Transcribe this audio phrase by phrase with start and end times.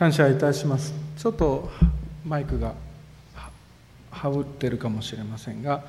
[0.00, 0.94] 感謝いたします。
[1.18, 1.68] ちょっと
[2.26, 2.72] マイクが
[4.10, 5.84] はぶってるかもしれませんが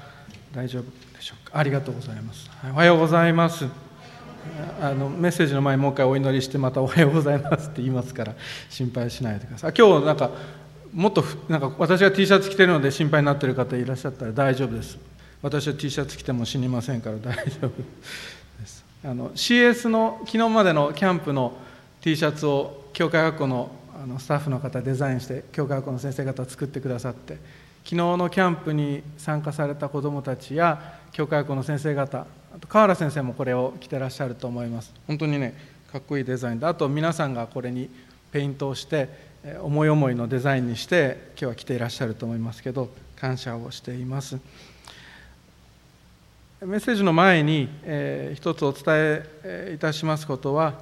[0.54, 0.84] 大丈夫
[1.16, 1.58] でしょうか？
[1.58, 3.68] ありがとうございます、はい、おはようございます。
[4.82, 8.36] あのメッセージの前にもう一回お祈りしてまた「おはようございます」って言いますから
[8.70, 9.74] 心配しないでください。
[9.78, 10.30] 今日なんか
[10.94, 14.98] もっとなんか私が T シャツ着てるので心配になってる方いらっしゃったら大丈夫です。
[15.42, 17.70] 私は T シャツ着ても死にませんから大丈夫
[18.60, 18.84] です。
[19.06, 21.54] あの CS の昨日までのキャンプの
[22.02, 23.72] T シャツを教会学校の
[24.02, 27.34] あのスタッフの方デザインして教会学の先生方作ってくださって
[27.84, 34.92] 昨日のキャンプに参加された子どもたちや教会学の先生方あと川原先生もこれを着てらっしゃると思います。
[35.06, 35.54] 本当にね
[35.92, 37.92] かっこいいデザインであと皆さんがこれに
[38.32, 39.08] ペイントをして
[39.62, 44.40] 思い思いのデザインにして今日は着ていらっしゃると思いますけど感謝をしています。
[46.62, 48.84] メッセージの前に、えー、一つお伝
[49.44, 50.74] えいたしますことは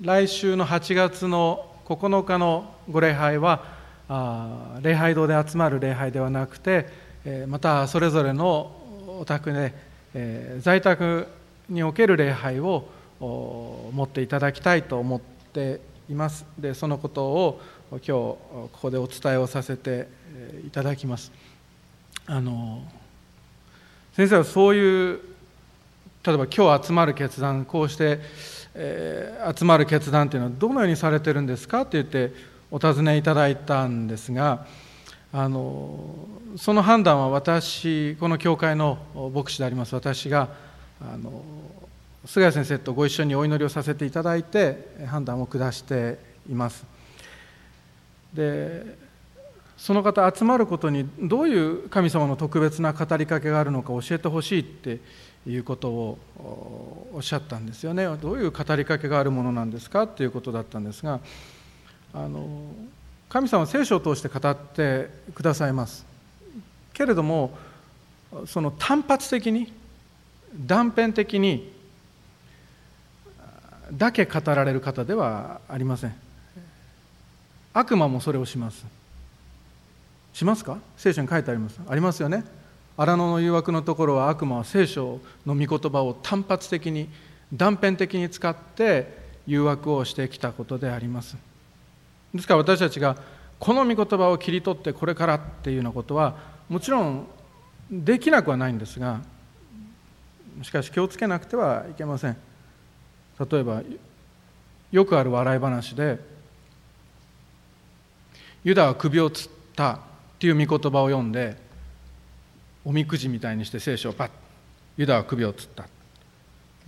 [0.00, 3.64] 来週の8月の9日のご礼拝は
[4.08, 6.86] あ礼拝堂で集まる礼拝ではなくて、
[7.24, 8.72] え、またそれぞれの
[9.20, 9.74] お宅で、
[10.14, 11.26] え、在宅
[11.68, 12.88] における礼拝を
[13.20, 15.20] 持っていただきたいと思っ
[15.52, 16.44] ています。
[16.58, 20.08] でそのことを今日ここでお伝えをさせて
[20.66, 21.30] いただきます。
[22.26, 22.82] あの
[24.12, 25.20] 先生はそういう
[26.22, 28.20] 例えば今日集まる決断こうして、
[28.74, 32.32] え、集まる決断というのはどのようにされてるんですかって言って
[32.70, 34.66] お尋ねいただいたんですが
[35.32, 38.98] あのその判断は私この教会の
[39.34, 40.48] 牧師であります私が
[41.00, 41.44] あの
[42.24, 46.18] 菅谷先生とご一緒にお祈りをさせていただいて判断を下して
[46.48, 46.84] います。
[48.34, 48.98] で
[49.76, 55.00] その方集まることにどういう神様の特別な語りかけがあるのか教えてほしいって
[55.46, 56.18] いうことを
[57.14, 58.04] おっしゃったんですよね。
[58.18, 61.20] どういう語りかけがあるものなんですかっていうことだったんですが
[62.12, 62.72] あの
[63.28, 66.04] 神様は聖書を通して語ってくださいます。
[66.92, 67.56] けれども
[68.46, 69.72] その単発的に
[70.54, 71.72] 断片的に
[73.92, 76.14] だけ語られる方ではありません。
[77.72, 78.84] 悪魔もそれをします。
[80.32, 80.78] しますか？
[80.96, 81.80] 聖書に書いてあります。
[81.88, 82.44] ありますよね。
[83.00, 87.08] 荒野の誘惑のところは悪魔は聖書の御言葉を単発的に
[87.50, 91.38] 断片的に使って誘惑をしてきたことであります。
[92.34, 93.16] ですから私たちが
[93.58, 96.36] この御言葉を切り取ってこれからっていうようなことは
[96.68, 97.26] もちろん
[97.90, 99.22] できなくはないんですが
[100.60, 102.36] しかし気をつけなくてはいけません。
[103.50, 103.82] 例えば
[104.92, 106.18] よくある笑い話で
[108.62, 109.98] ユダは首をつったっ
[110.38, 111.69] ていう御言葉を読んで
[112.84, 114.30] おみくじみたいにして聖書をバッ
[114.96, 115.86] ユダは首をつった。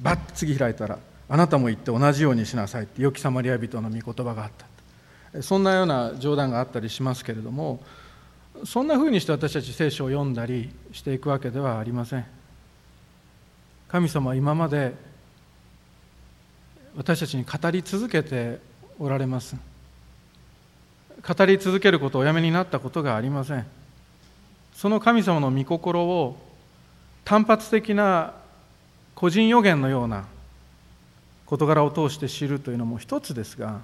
[0.00, 0.98] バッ次開いたら
[1.28, 4.50] あなたも言って同じようにしなさいって良きサマリア人の御言葉があっ
[5.32, 5.42] た。
[5.42, 7.80] そんなような冗談があったりしますけれども
[8.64, 12.26] そんなふうにして私たち聖書を読んだりしていくわけではありません。
[13.88, 14.94] 神様は今まで
[16.96, 18.58] 私たちに語り続けて
[18.98, 19.56] おられます。
[21.26, 23.66] 語り続けることをおやめになったことがありません。
[24.74, 26.36] その神様の御心を
[27.24, 28.34] 単発的な
[29.14, 30.24] 個人予言のような
[31.46, 33.80] 事柄を通して知るというのも一つですが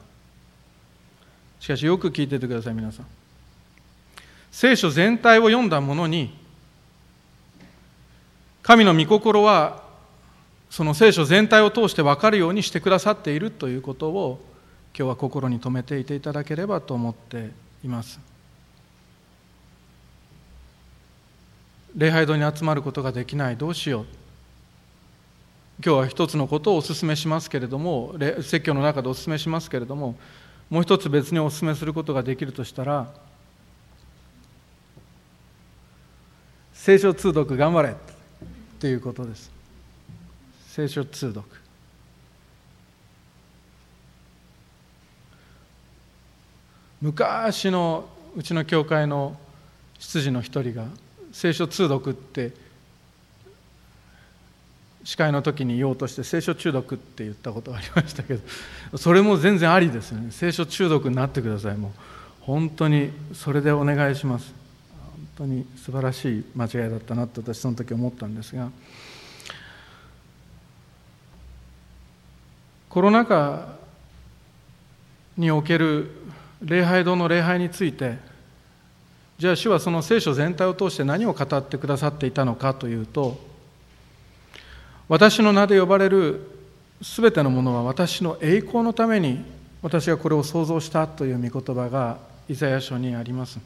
[1.60, 3.06] しかしよく聞いててください皆さん。
[4.50, 6.34] 聖書全体を読んだものに
[8.62, 9.82] 神の御心は
[10.70, 14.40] その聖書全体を通して分かるようにしてくださっているということを
[14.96, 17.50] 今日は心に留めていていただければと思って
[17.84, 18.27] います。
[21.98, 23.56] 礼拝堂に集まることができない。
[23.56, 24.06] どうしよう。
[25.84, 30.16] 今日は一つのことをお勧めしますけれども説教の中でお勧めしますけれども
[30.70, 33.12] もう一つ別にお勧めすることができるとしたら
[36.72, 37.94] 聖書通読頑張れっ
[38.80, 39.50] ていうことです。
[40.68, 41.44] 聖書通読。
[47.00, 49.36] 昔のうちの教会の
[49.98, 50.86] 執事の一人が
[51.38, 52.50] 聖書通読って
[55.04, 58.40] 司会の時に言おうとして聖書中毒って言ったことがありましたけど
[58.98, 60.32] それも全然ありですね。
[60.32, 62.00] 聖書中毒になってくださいもう。
[62.40, 64.52] 本当にそれでお願いします。
[65.14, 68.72] 本当に素晴らしい間違いだったなと私その時思ったんですが
[72.88, 73.76] コロナ禍
[75.36, 76.10] における
[76.60, 78.18] 礼拝堂の礼拝について
[79.38, 83.38] じゃあ主はその聖書全体を通して何を語ってくださっていたのかというと
[85.08, 86.50] 私の名で呼ばれる
[87.00, 89.44] 全てのものは私の栄光のために
[89.80, 92.18] 私がこれを想像したという御言葉が
[92.48, 93.60] イザヤ書にあります。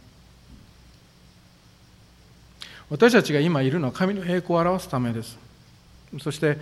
[2.91, 5.39] 私たちが今いるのは神の栄光を表すためです。
[6.21, 6.59] そして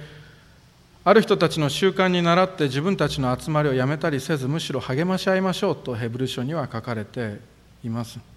[1.03, 7.41] ある人たちの習慣に倣って自分たちの集まりをやめたりせずむしろ励まし合いましょうとヘブル書には書かれて
[7.83, 8.30] います。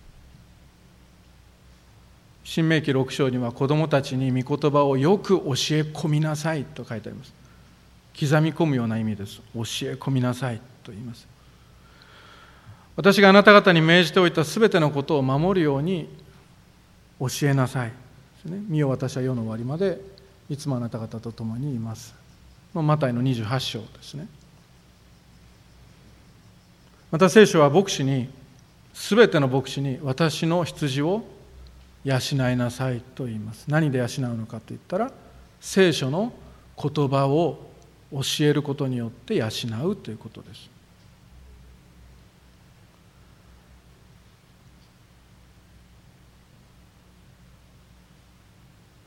[2.44, 5.52] 新明記6章には子供たちに御言葉をよく教え
[5.84, 7.34] 込みなさいと書いてあります。
[8.20, 9.38] 刻み込むような意味です。
[9.38, 9.64] 教え
[9.96, 11.28] 込みなさいと言います。
[12.96, 16.08] 私があなた方に命じておいたすべてのことを守るように
[17.20, 17.92] 教えなさい
[18.46, 18.62] ね。
[18.68, 20.00] 見よ私は世の終わりまで
[20.50, 22.14] いつもあなた方と共にいます。
[22.74, 24.28] マタイの28章ですね。
[27.12, 28.28] また聖書は牧師に
[28.94, 31.24] すべての牧師に私の羊を
[32.04, 32.18] 養
[32.52, 33.66] いなさいと言います。
[33.68, 35.12] 何で養うのかといったら
[35.62, 36.34] 聖書の
[36.82, 37.72] 言葉を
[38.12, 39.48] 教えることによって養
[39.88, 40.70] うということです。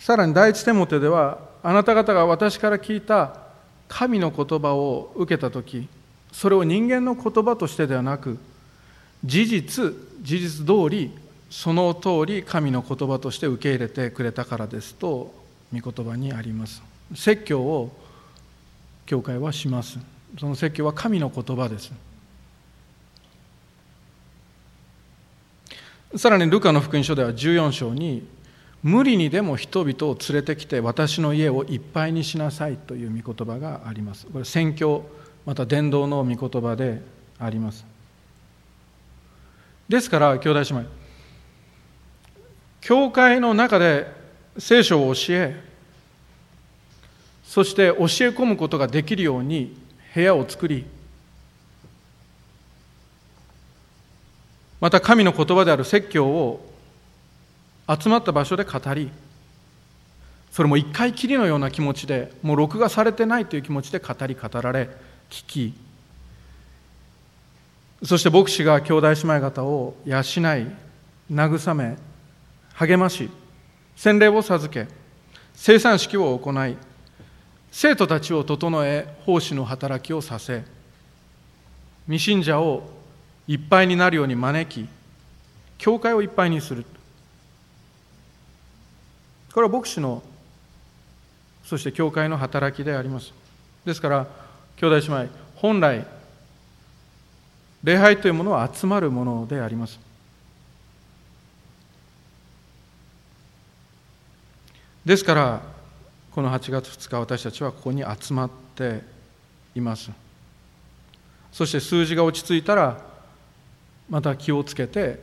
[0.06, 3.40] さらに第一テモテではあなた方が私から聞いた
[3.88, 5.88] 神の言葉を受けた時
[6.30, 8.38] それを人間の言葉としてではなく
[9.24, 11.10] 事実事実通り
[11.56, 15.32] その通り神の言葉として受け入れてくれたからですと
[15.74, 16.82] 御言葉にあります。
[17.14, 17.90] 説教を
[19.06, 19.98] 教会はします。
[20.38, 21.92] その説教は神の言葉です。
[26.14, 28.28] さらにルカの福音書では14章に
[28.82, 34.26] 無理にでも人々を連れてきて私の家をいっぱいにしなさいという御言葉があります。
[34.26, 35.06] これ宣教
[35.46, 37.00] また伝道の御言葉で
[37.38, 37.86] あります。
[39.88, 41.05] ですから兄弟姉妹
[42.80, 44.06] 教会の中で
[44.58, 45.60] 聖書を教え
[47.44, 49.76] そして教え込むことができるように
[50.14, 50.84] 部屋を作り
[54.80, 56.64] また神の言葉である説教を
[57.88, 59.10] 集まった場所で語り
[60.50, 64.88] それも一回きりのような気持ちでもう録画されてないという気持ちで語り語られ
[65.30, 65.74] 聞き
[68.02, 70.22] そして牧師が兄弟姉妹方を養い
[71.30, 71.96] 慰め
[72.78, 73.30] 励まし
[73.96, 74.86] 洗礼を授け
[75.54, 76.76] 生産式を行い
[77.70, 80.62] 生徒たちを整え奉仕の働きをさせ
[82.06, 82.88] 未信者を
[83.48, 84.88] いっぱいになるように招き
[85.78, 86.84] 教会をいっぱいにする。
[89.52, 90.22] これは牧師の
[91.64, 93.32] そして教会の働きであります。
[93.84, 94.26] ですから
[94.76, 96.06] 兄弟姉妹本来
[97.82, 100.05] 礼拝というものは集まるものであります。
[105.06, 105.62] ですから
[106.32, 109.04] この8月2日私たちはここに集まって
[109.76, 110.10] います。
[111.52, 113.00] そして数字が落ち着いたら
[114.10, 115.22] また気をつけて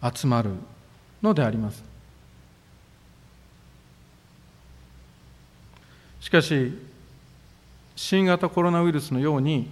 [0.00, 0.50] 集まる
[1.20, 1.82] のであります。
[6.20, 6.72] しかし
[7.96, 9.68] 新型コロナウイルスのように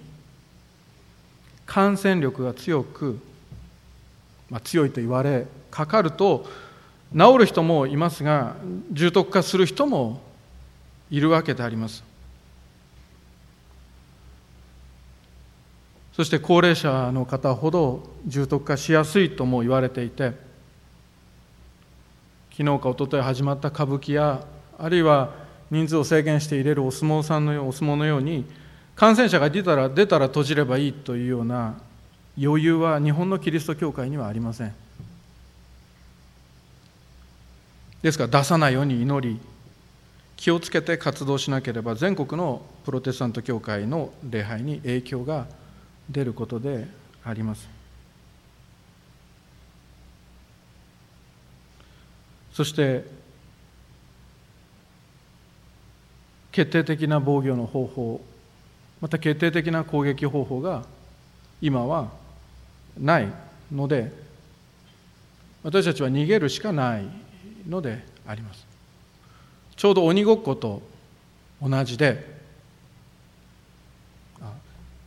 [1.65, 3.21] 感染力が強く、
[4.51, 6.45] まあ、強いと言われかかると
[7.17, 8.57] 治る人もいますが
[8.91, 10.21] 重篤化する人も
[11.11, 12.03] いるわけであります。
[16.13, 20.33] そして高齢者の方ほど重篤化しやすいとも言われていて
[22.53, 24.47] 昨日か一昨日始まった歌舞伎や
[24.79, 25.35] あるいは
[25.73, 28.45] 人数を制限して入れるお相撲さんのようお相撲のように
[28.95, 31.75] 感染者が出たら出たら閉じればいいというような
[32.41, 34.84] 余裕は日本のキリスト教会にはありません。
[38.05, 39.41] ですから出さないように祈り
[40.37, 45.47] 気をつけて活動しなければ全国のプロテスタント教会の礼拝に影響が
[46.11, 46.87] 出ることで
[47.25, 47.67] あります。
[52.53, 53.07] そして
[56.53, 58.21] 決定的な防御の方法
[59.01, 60.85] また決定的な攻撃方法が
[61.63, 62.11] 今は
[63.01, 63.33] ない
[63.73, 64.13] ので
[65.63, 67.24] 私たちは逃げるしかない。
[67.69, 68.67] のであります。
[69.77, 70.83] ちょうど鬼ごっこと
[71.63, 72.35] 同じで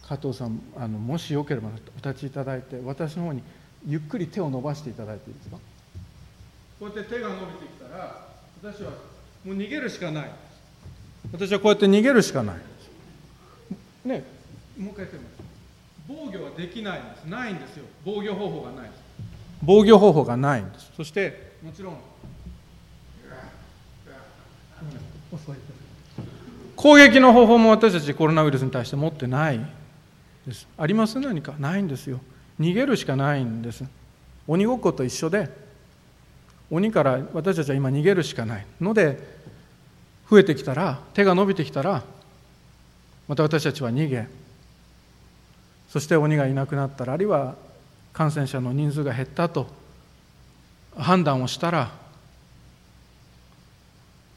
[0.08, 3.44] 加藤さんあのもしよければお立ちいただいて私の方に
[3.86, 5.58] ゆっくり手を伸ばしていただいていいですか？
[6.80, 8.28] こうやって手が伸びてきたら
[8.64, 8.92] 私は
[9.46, 10.32] もう逃げるしかない。
[11.34, 12.56] 私はこうやって逃げるしかない。
[14.06, 14.24] ね
[14.78, 15.38] もう一回言ってみます。
[16.08, 17.26] 防御はできないんです。
[17.26, 17.86] ないんですよ。
[18.06, 18.92] 防御方法がない
[19.62, 20.92] 防御方法がないんです。
[20.96, 21.98] そしてもちろん
[26.76, 29.60] 攻撃の方法も私たちコロナウイルスに対して持ってない
[30.46, 30.68] です。
[30.78, 31.20] あります？
[31.20, 31.54] 何か？
[31.60, 32.20] ないんですよ。
[32.60, 33.84] 逃げるしかないんです。
[34.48, 35.50] 鬼ごっこと一緒で
[36.70, 38.66] 鬼から私たちは今逃げるしかない。
[38.80, 39.20] ので
[40.30, 42.04] 増えてきたら手が伸びてきたら
[43.28, 44.28] また私たちは逃げ
[45.90, 47.56] そして鬼がいなくなったらあるいは
[48.14, 49.68] 感染者の人数が減ったと
[50.98, 51.92] 判断をしたら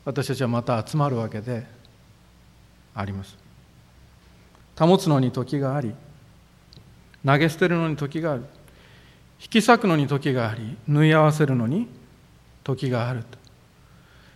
[0.05, 1.67] 私たちはまた集まるわけで
[2.95, 3.37] あります。
[4.79, 5.95] 保つのに時があり
[7.25, 8.45] 投げ捨てるのに時がある。
[9.43, 11.89] 引き裂くのに時があり縫い合わせるのに
[12.65, 13.25] 時がある。
[13.25, 13.39] と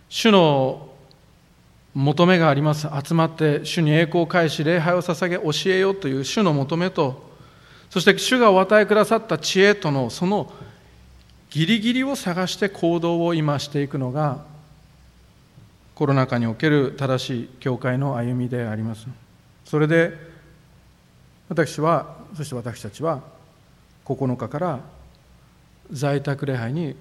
[0.09, 0.89] 主の
[1.93, 2.87] 求めがあります。
[3.03, 7.25] 集まって主に栄光を返し礼拝を捧げ教えようという主の求めと
[7.89, 10.51] そして主がお与えくださった知恵とのその
[11.49, 14.43] ギリギリを探して行動を今していくのが
[15.95, 19.07] コロナ禍における正しい教会の歩みであります。
[19.63, 20.13] それで
[21.47, 23.21] 私はそして私たちは
[24.03, 24.79] 9日から
[25.91, 26.95] 在宅礼拝に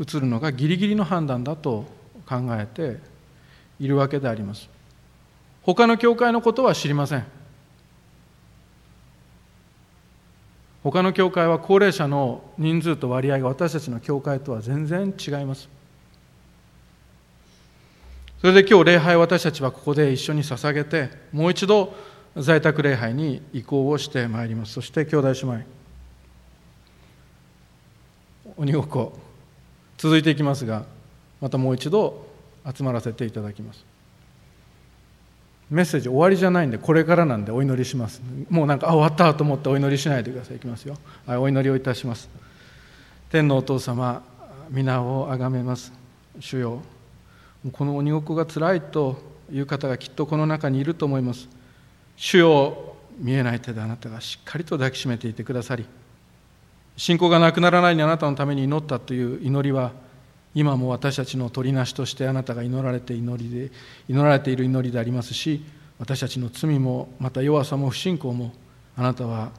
[0.00, 1.84] 移るのがギリギリの判断だと
[2.26, 2.98] 考えて
[3.78, 4.68] いるわけであります。
[5.62, 7.26] 他の教会のことは知りません。
[10.82, 15.68] 他の教会は高齢者の人数と割合が私たちの教会とは全然違います。
[18.40, 21.92] それで今日礼拝私たちはここで一緒に捧げてもう一度
[22.36, 24.74] 在宅礼拝に移行をしてまいります。
[24.74, 25.60] そして兄弟姉妹
[28.56, 29.18] 鬼ごっこ
[29.96, 30.84] 続いていきますが
[31.40, 32.26] またもう一度
[32.64, 33.84] 集まらせていただきます。
[35.70, 38.22] メッセージ終わりじゃないんでこれからなんでお祈りします。
[38.48, 40.56] もうなんかあ終わったと思ってお祈りしないでください。
[40.56, 42.28] いきますよ、はい、お祈りをいたします。
[43.30, 44.22] 天のお父様
[44.70, 45.92] 皆をあがめます。
[46.38, 46.82] 主よ
[47.72, 49.16] この鬼ごっこがつらいと
[49.52, 51.48] いう方がきっとこの中にいると思います。
[52.18, 55.86] 主よ見えない手であなたがしっかりと抱きしめていてくださり
[56.96, 59.92] 信仰がなくならないにあなたのために祈ったという祈りは
[60.54, 63.70] 今も私たちの取りなしとしてあなたが祈られて祈りで
[64.08, 65.64] 祈られている祈りでありますし
[65.98, 68.52] 私たちの罪もまた弱さも不信仰も
[68.96, 69.50] あなたは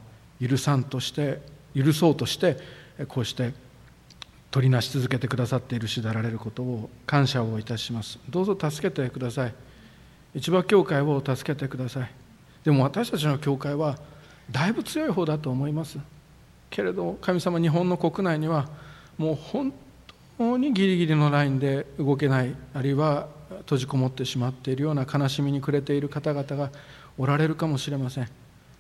[0.42, 1.40] 許さんとして
[1.76, 2.58] 許そうとして
[3.08, 3.54] こうして
[4.52, 8.20] 取りなし続けてくださっているしであられることを感謝をいたします。
[8.30, 9.54] どうぞ助けてください。
[10.36, 12.12] 市場教会を助けてください。
[12.64, 13.98] でも私たちの教会は
[14.52, 15.98] だいぶ強い方だと思います。
[16.70, 18.70] けれど神様日本の国内には
[19.18, 19.74] もう本
[20.38, 26.72] 当にギリギリのラインで動けないあるいは閉じこもってしまっているような悲しみに暮れている方々が
[27.18, 28.30] おられるかもしれません。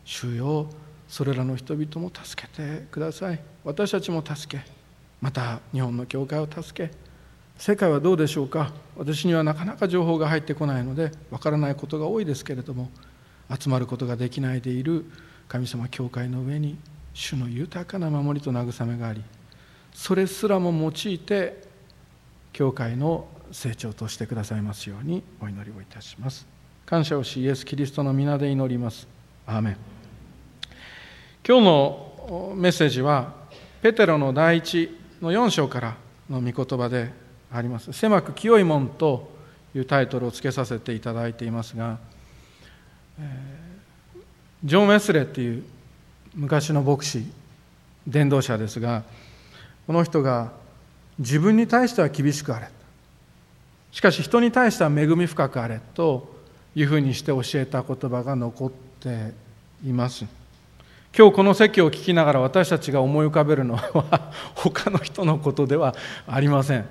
[0.05, 0.67] 主よ
[1.07, 3.39] それらの人々も助けてください。
[3.63, 4.78] 私たちも助け。
[5.21, 6.93] また日本の教会を助け
[7.57, 8.71] 世界はどうでしょうか？
[8.95, 12.89] 私にはなかなか情報が入ってこないのでわからないことが多いですけれども
[13.49, 15.05] 集まることができないでいる
[15.47, 16.77] 神様教会の上に
[17.13, 19.23] 主の豊かな守りと慰めがあり
[19.93, 21.63] それすらも用いて
[22.53, 26.47] 教会の成長としてくださいますようにお祈りをいたします。
[26.85, 29.07] 感謝をしイエス・キリストの皆で祈ります。
[29.45, 29.77] アーメン。
[31.47, 33.33] 今日のメッセージは
[33.81, 35.97] ペテロの第一の4章から
[36.29, 37.11] の御言葉で
[37.51, 37.91] あります。
[37.93, 39.39] 狭く清い門と
[39.75, 41.97] いうタイトルをつけさせていただいていますが
[44.63, 45.63] ジョン・ウェスレーっていう
[46.35, 47.25] 昔の牧師
[48.07, 49.03] 伝道者ですが
[49.87, 50.51] この人が
[51.19, 52.69] 自分に対しては厳しくあれ
[53.91, 56.33] しかし人に対しては恵み深くあれと
[56.75, 59.33] いうふうにして教えた言葉が残って
[59.83, 60.25] います。
[61.19, 65.93] 今日この説教を聞きながら私たちが思い浮かべるのは他の人のことでは
[66.25, 66.85] ありません。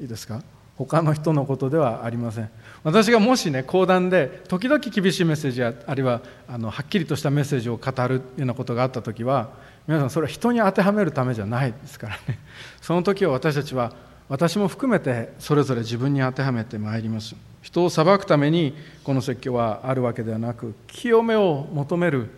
[0.00, 0.42] いいですか？
[0.76, 2.50] 他の人のことではありません。
[2.82, 9.50] 私がもしね講談で時々厳しいメッセージやあるいはあのはっきりとしたメッセージを語るようなことがあった時は
[9.86, 12.40] 皆さんそれは人に当てはめるためじゃないですからね。
[12.82, 13.92] その時は私たちは
[14.28, 17.36] 私も含めてそれぞれ自分に当てはめてまいります。
[17.62, 22.28] 人を裁くためにこの説教はあるわけではなく清めを求める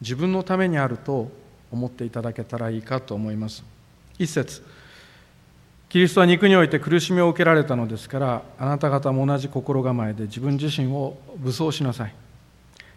[0.00, 1.30] 自分のためにあると
[1.72, 3.64] 思っていただけたらいいかと思います。
[4.18, 4.62] 一節。
[5.88, 12.14] キリストは肉において苦しみを受けられたのですからあなた方も同じ心構えで自分自身を武装しなさい。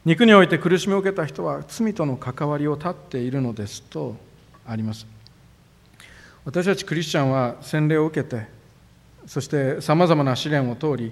[0.05, 4.15] 肉において苦しみを受けた人は罪との関わりを断っているのですと
[4.65, 5.05] あります。
[6.45, 8.47] 私たちクリスチャンは洗礼を受けて
[9.27, 11.11] そしてさまざまな試練を通り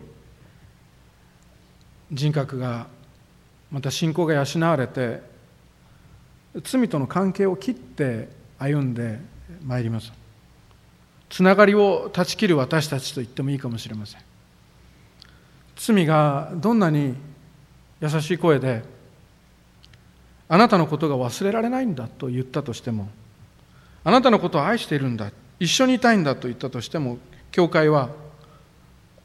[2.12, 2.88] 人格が
[3.70, 5.37] また信仰が養われて
[6.62, 9.20] 罪との関係を切って歩んで
[9.66, 10.12] まいります。
[11.30, 14.22] つながりを断ち切る私たちと言ってもいいかもしれません。
[15.76, 17.16] 罪がどんなに
[18.02, 18.84] 優しい声で
[20.50, 23.10] あなたのことが忘れられないんだと言ったとしても
[24.04, 27.18] あなたのことを愛しているんだ一緒にいたいんだと言ったとしても
[27.52, 28.10] 教会は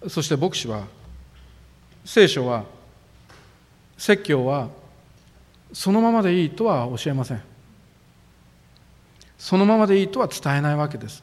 [0.09, 0.85] そして牧師は
[2.05, 2.65] 聖書は
[3.97, 4.69] 説教は
[5.73, 7.43] そのままでいいとは教えません。
[9.38, 11.23] そのままでいいとは伝えないわけです。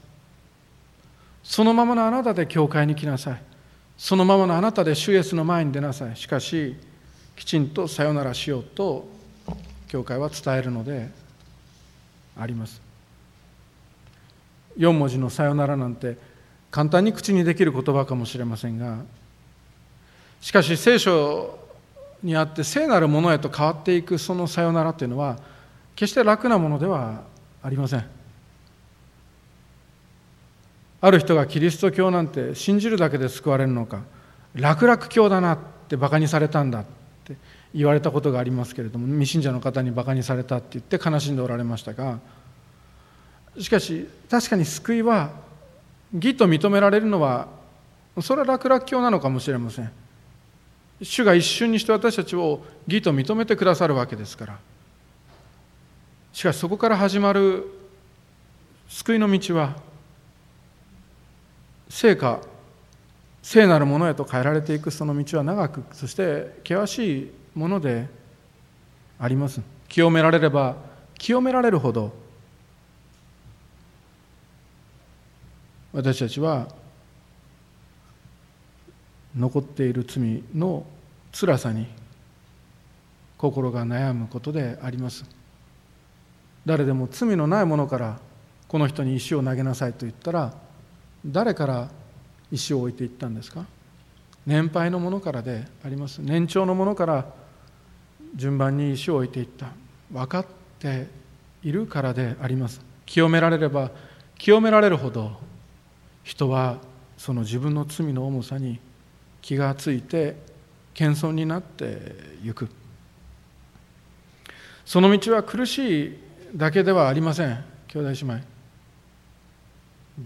[1.43, 3.41] そのままのあなたで教会に来なさい。
[3.97, 6.15] そのままのあなたで主イエスの前に出なさい。
[6.15, 6.75] しかし
[7.35, 9.07] きちんとさよならしようと
[9.87, 11.09] 教会は伝えるので
[12.37, 12.81] あります。
[14.77, 16.17] 4文字の「さよなら」なんて
[16.71, 18.99] 簡単に口にできる言葉かもしれませんが
[20.41, 21.59] しかし聖書
[22.23, 25.37] にあって聖なるものへと変わっていくそのさよならというのは
[25.95, 27.23] 決して楽なものでは
[27.63, 28.05] ありません。
[31.01, 34.01] ある人がキリスト教なんて信じるだけで救われるのか
[34.53, 35.57] 楽々教だなっ
[35.87, 36.85] てバカにされたんだっ
[37.23, 37.37] て
[37.73, 42.19] 言われたことがありますけれども未信者の方にバカにされたって言って悲しんでおられましたが
[43.57, 45.31] しかし確かに救いは
[46.13, 47.47] 義と認められるのは
[48.21, 49.91] それは楽々教なのかもしれません。
[51.01, 54.59] 主が一瞬にして私たちを義と認めてくださるわけですから。
[56.33, 57.65] しかしそこから始まる
[58.87, 59.75] 救いの道は
[61.89, 62.41] 聖か
[63.41, 68.07] 聖なるものへと変えられていくその道は長くそして険しいもので
[69.19, 69.61] あります。
[69.87, 70.75] 清められれば
[71.17, 72.13] 清められるほど
[75.91, 76.67] 私たちは
[79.39, 80.85] 残っている罪の
[81.31, 81.87] 辛さに
[83.37, 85.23] 心が悩むことであります。
[86.65, 88.19] 誰でも罪のないものから
[88.67, 90.53] この人に石を投げなさいと言ったら
[91.25, 91.89] 誰から
[92.51, 93.65] 石を置いていったんですか？
[94.45, 96.19] 年配のものからであります。
[96.19, 97.25] 年長のものから
[98.35, 99.67] 順番に石を置いていった。
[100.11, 100.45] 分かっ
[100.79, 101.07] て
[101.63, 102.81] いるからであります。
[103.05, 103.91] 清められれば
[104.37, 105.31] 清められるほど
[106.23, 106.77] 人は
[107.17, 108.79] その自分の罪の重さに
[109.41, 110.35] 気がついて
[110.93, 112.69] 謙遜になってゆく。
[114.85, 116.19] その道は苦しい
[116.55, 117.63] だけではありません。
[117.87, 118.39] 兄弟姉妹。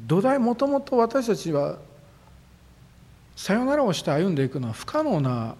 [0.07, 1.77] 土台もともと私たちは
[3.35, 5.55] さよならをして歩んでいくのは不可能な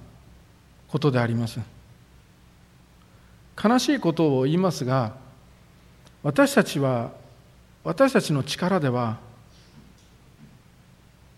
[0.88, 1.60] ことであります。
[3.62, 5.16] 悲しいことを言いますが
[6.24, 7.12] 私たちは
[7.84, 9.20] 私たちの力では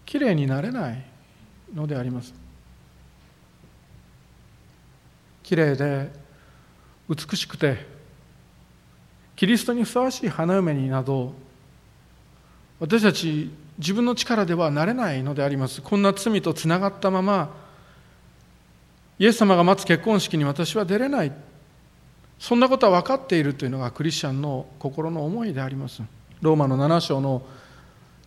[0.06, 1.15] きれいになれない。
[1.74, 2.34] のであります。
[5.44, 6.12] きれいで
[7.08, 7.86] 美しくて
[9.36, 11.34] キリストにふさわしい花嫁になど
[12.80, 15.82] 私たち自分の力ではなれないのであります。
[15.82, 17.54] こんな罪とつながったまま
[19.20, 21.32] イエス様が待つ結婚式に私は出れない。
[22.40, 26.02] そんなことは分かっているというのがクリスチャンの心の思いであります。
[26.42, 27.42] ローマの7章の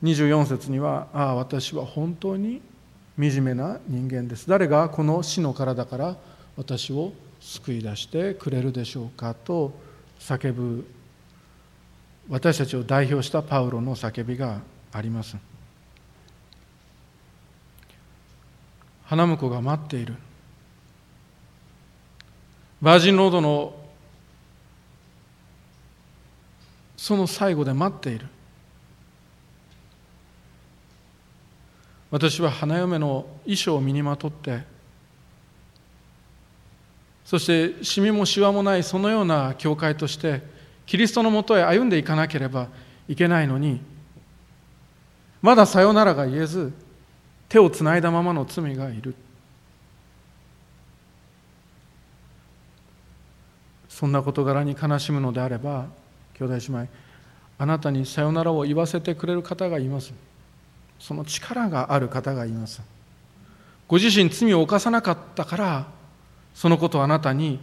[0.03, 2.63] 24節には「ああ私は本当に
[3.19, 4.49] 惨めな人間です。
[4.49, 6.17] 誰がこの死の体から
[6.57, 9.73] 私を救い出してくれるでしょうか」と
[10.21, 10.87] 叫ぶ。
[12.29, 14.61] 私たちを代表したパウロの叫びが
[14.93, 15.37] あります。
[19.05, 20.15] 花婿が待っている。
[22.83, 23.75] バージンロードの
[26.97, 28.27] その最後で待っている。
[32.11, 34.63] 私は花嫁の衣装を身にまとって
[37.25, 40.43] そしてシミもシワもないそのような教会として
[40.87, 42.69] キリストのもとへ歩んでいかなければ
[43.07, 43.81] いけないのに
[45.43, 46.73] まださよならが言えず
[47.49, 49.15] 手をつないだままの罪がいる。
[53.89, 55.87] そんな事柄に悲しむのであれば
[56.35, 56.87] 兄弟姉妹
[57.59, 60.13] あなたにさよならを言わせてくれる方がいます。
[60.99, 62.81] その力がある方がいます。
[63.87, 65.87] ご自身罪を犯さなかったから
[66.55, 67.59] そのことをあなたに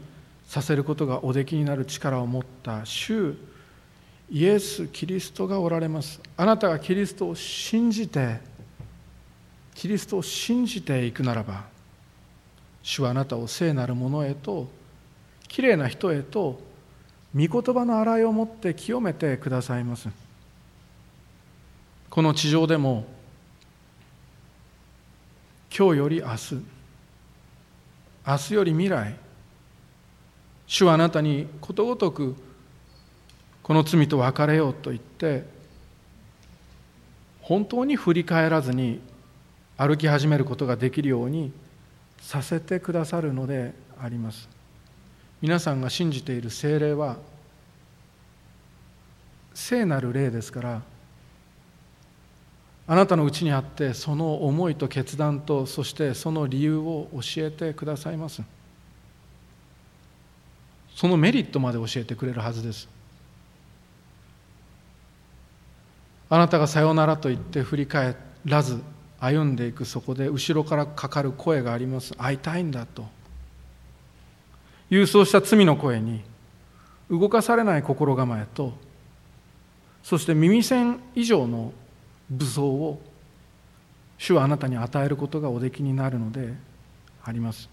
[0.48, 3.36] させることがおできになる力を持った主
[4.30, 6.20] イエス・キリストがおられます。
[6.36, 8.40] あなたがキリストを信じて
[9.76, 11.66] キリストを信じていくならば
[12.82, 14.68] 主はあなたを聖なるものへと
[15.48, 16.60] きれいな人へと
[17.36, 20.10] 御言葉の洗いを持って清めてくださいます。
[22.10, 23.06] この地上でも
[25.78, 26.56] 今日より明日。
[28.26, 29.16] 明日より未来。
[30.68, 32.34] 主はあなたにことごとく
[33.62, 35.44] この罪と別れようと言って
[37.42, 39.02] 本当に振り返らずに
[39.76, 41.52] 歩き始めることができるように
[42.22, 44.48] させてくださるのであります。
[45.42, 47.18] 皆さんが信じている精霊は
[49.54, 50.82] 聖なる霊ですから
[52.88, 58.44] あなたのうちにあってその思いと決断とそしてその理由を教えてくださいます。
[60.96, 62.88] そのメリットまで教えてくれるはずです。
[66.30, 68.82] あなたがさよならと言って振り返らず
[69.20, 72.14] 歩んでいくそこで後ろからかかる声があります。
[72.16, 73.06] 会いたいんだと。
[74.90, 76.22] 郵送した罪の声に
[77.10, 78.74] 動かされない心構えと
[80.04, 81.74] そして耳栓以上の
[82.30, 83.02] 武装を
[84.18, 86.54] 主はあなたに与えることがおできになるので
[87.24, 87.70] あります。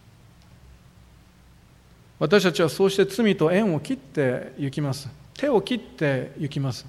[2.18, 5.08] 私たちはそうして罪と縁を切って行きます。
[5.34, 6.86] 手を切って行きます。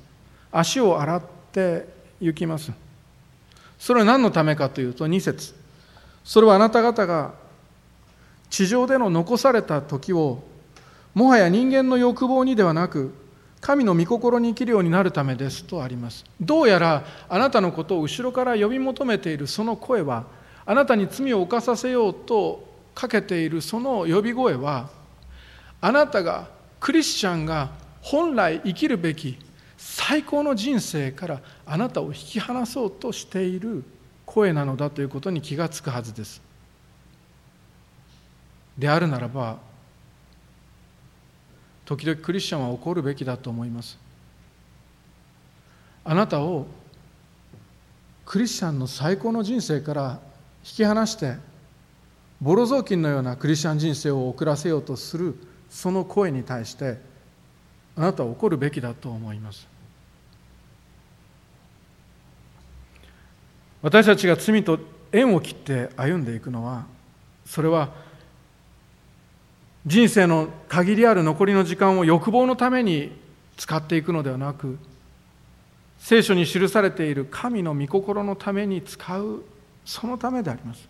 [0.52, 1.88] 足を洗って
[2.20, 2.72] 行きます。
[3.80, 5.56] それは何のためかというと2節。
[6.24, 7.34] それはあなた方が
[8.50, 10.44] 地上での残された時を
[11.14, 13.14] もはや人間の欲望にではなく
[13.64, 16.26] 神の御心に生きるようになるためですとあります。
[16.42, 20.26] どうやらあなたのことを後ろから呼び求めているその声は
[20.66, 24.90] あなたに罪を犯させようとかけているその呼び声は
[25.80, 26.50] あなたが
[26.82, 27.72] クリスチャンが
[28.02, 29.40] 本来生きるべき
[29.78, 33.86] 最高の人生からあなたを引き離そうとしている
[34.26, 36.42] 声なのだということに気がつくはずです。
[38.78, 39.60] であるならば
[41.86, 43.98] 時々クリスチャンは怒るべきだと思います。
[46.06, 46.68] あなたを
[48.26, 50.20] クリスチャンの最高の人生から
[50.64, 51.36] 引き離して
[52.42, 55.36] ボロ雑巾のようなクリスチャン人生を送らせようとする
[55.70, 56.98] その声に対して
[57.96, 59.68] あなたは怒るべきだと思います。
[63.82, 64.80] 私たちが罪と
[65.12, 66.86] 縁を切って歩んでいくのは
[67.46, 67.90] それは
[69.86, 73.12] 人生の限りある残りの時間を欲望のために
[73.58, 74.78] 使っていくのではなく
[76.00, 79.44] 聖書に記されている神の御心のために使う
[79.86, 80.88] そのためであります。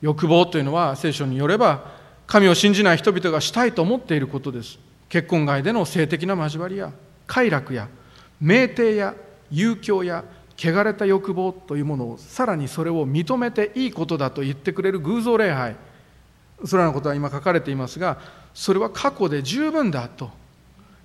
[0.00, 1.92] 欲望というのは聖書によれば
[2.26, 4.78] 神を信じない人々がしたいと思っていることです。
[5.08, 6.92] 結婚外での性的な交わりや
[7.26, 7.88] 快楽や
[8.42, 9.14] 酩酊や
[9.50, 10.24] 遊興や
[10.56, 15.76] 汚れた欲望というものをさらにそれを認めていいことだと言ってくれる偶像礼拝。
[16.64, 18.18] それらのことは今書かれていますが
[18.54, 20.30] それは過去で十分だと。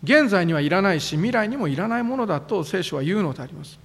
[0.04, 3.80] 現在にはいらないし未来にもいらないものだと聖書は言うのであります。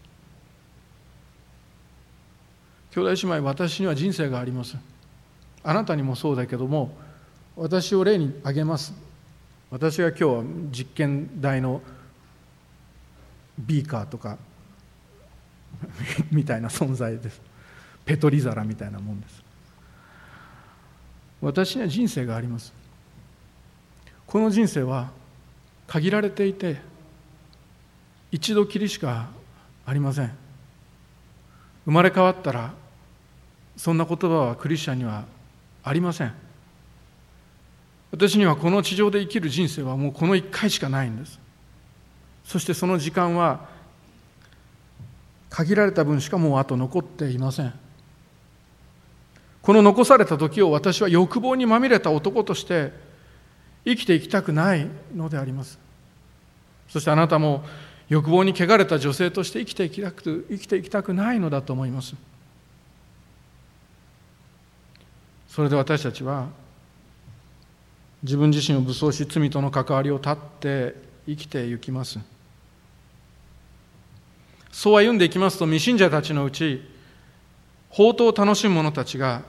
[2.91, 4.77] 兄弟姉妹私には人生があります。
[5.63, 6.95] あなたにもそうだけども
[7.57, 8.93] 私を例に挙げます。
[9.71, 11.81] 私が今日は実験台の
[13.59, 14.37] ビーカーとか
[16.31, 17.41] みたいな存在です。
[18.05, 19.40] ペトリ皿みたいなもんです。
[21.41, 22.73] 私には人生があります。
[24.27, 25.11] この人生は
[25.87, 26.77] 限られていて
[28.31, 29.29] 一度きりしか
[29.85, 30.31] ありません。
[31.85, 32.73] 生まれ変わったら
[33.77, 35.25] そんな言葉はクリスチャンには
[35.83, 36.33] ありません。
[38.13, 41.41] 私にはこの地上で生きる人生はもうこの一回しかないんです。
[42.45, 43.69] そしてその時間は
[45.49, 47.73] 限られた分しかもうあと残っていません。
[49.63, 52.93] この残された時を私は欲望にまみれた男として
[53.85, 55.79] 生きていきたくないのであります。
[56.89, 57.65] そしてあなたも
[58.09, 62.15] 欲望に汚れた女性として生きていきたく生きていきたくないのだと思います。
[65.49, 66.49] それで私たちは
[68.23, 70.95] 自分自身を武装し罪との関わりを断って
[71.27, 72.19] 生きていきます。
[74.73, 76.81] そう歩んでいきますと未信者たちのうち
[77.91, 79.43] 宝刀を楽しむ者たちが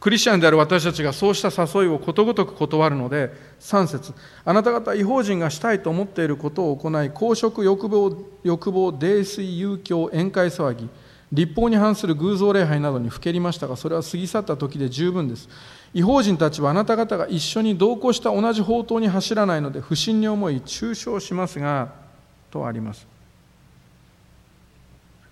[0.00, 4.12] クリスチャンである私たちがそうした誘いをことごとく断るので3節
[4.44, 10.88] あなた方違法人がしたいと思っていることを行い公職欲望欲望泥酔遊興宴会騒ぎ
[11.32, 15.48] 立法に反する偶像礼拝などにふけりましたがそれは過ぎ去った時で十分です。
[15.94, 21.94] 違法人たちはあなた方が一緒に同行した同じ宝刀に走らないので不審に思い中傷しますが
[22.50, 23.06] とあります。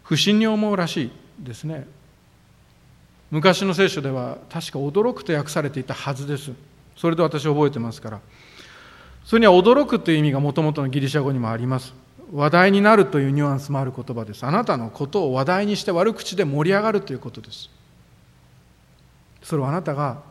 [0.02, 1.86] 不審に思うらしいですね。
[3.30, 6.52] 昔の聖書では確か驚くと訳されていたはずです。
[6.96, 8.20] それで私覚えてますから。
[9.24, 11.94] それには驚くという意味がもともとのギリシャ語にもあります。
[12.32, 14.44] 話題になるというニュアンスもある言葉です。
[14.44, 17.70] あなたのことを話題にして悪口で盛り上がるということです。
[19.42, 20.22] それはあなたが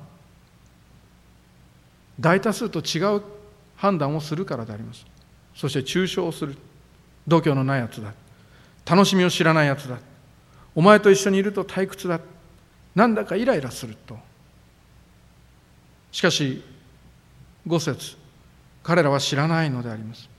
[2.19, 3.21] 大多数と違う
[3.77, 5.05] 判断をするからであります。
[5.55, 6.57] そして中傷をする。
[7.27, 8.13] 度胸のないやつだ。
[8.85, 9.97] 楽しみを知らないやつだ。
[10.75, 12.19] お前と一緒にいると退屈だ。
[12.95, 14.17] なんだかイライラすると。
[16.11, 16.63] しかし
[17.67, 18.17] 5節
[18.81, 20.29] 彼らは知らないのであります。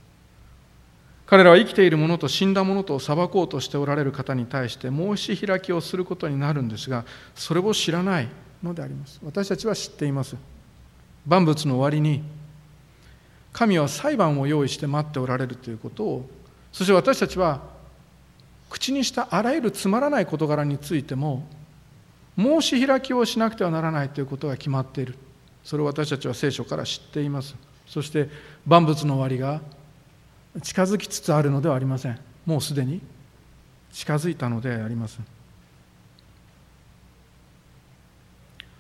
[1.26, 7.04] 彼らは生きている者と死んだ者とを裁こうとしておられる方に対して申し開きをすることになるんですが
[7.36, 8.28] それを知らない
[8.62, 9.20] のであります。
[9.22, 10.36] 私たちは知っています。
[11.26, 12.22] 万物の終わりに
[13.52, 16.30] 神は裁判を用意して待っておられるということを
[16.72, 17.60] そして私たちは
[18.68, 21.46] 口にしたあらゆるつまらない事柄についても
[22.40, 25.14] 申し開きをしなくてはならないということが決まっている。
[25.62, 27.55] それを私たちは聖書から知っています。
[27.87, 28.29] そして
[28.66, 29.61] 万物の終わりが
[30.62, 32.18] 近づきつつあるのではありません。
[32.46, 33.00] もうすでに
[33.92, 35.20] 近づいたのであります。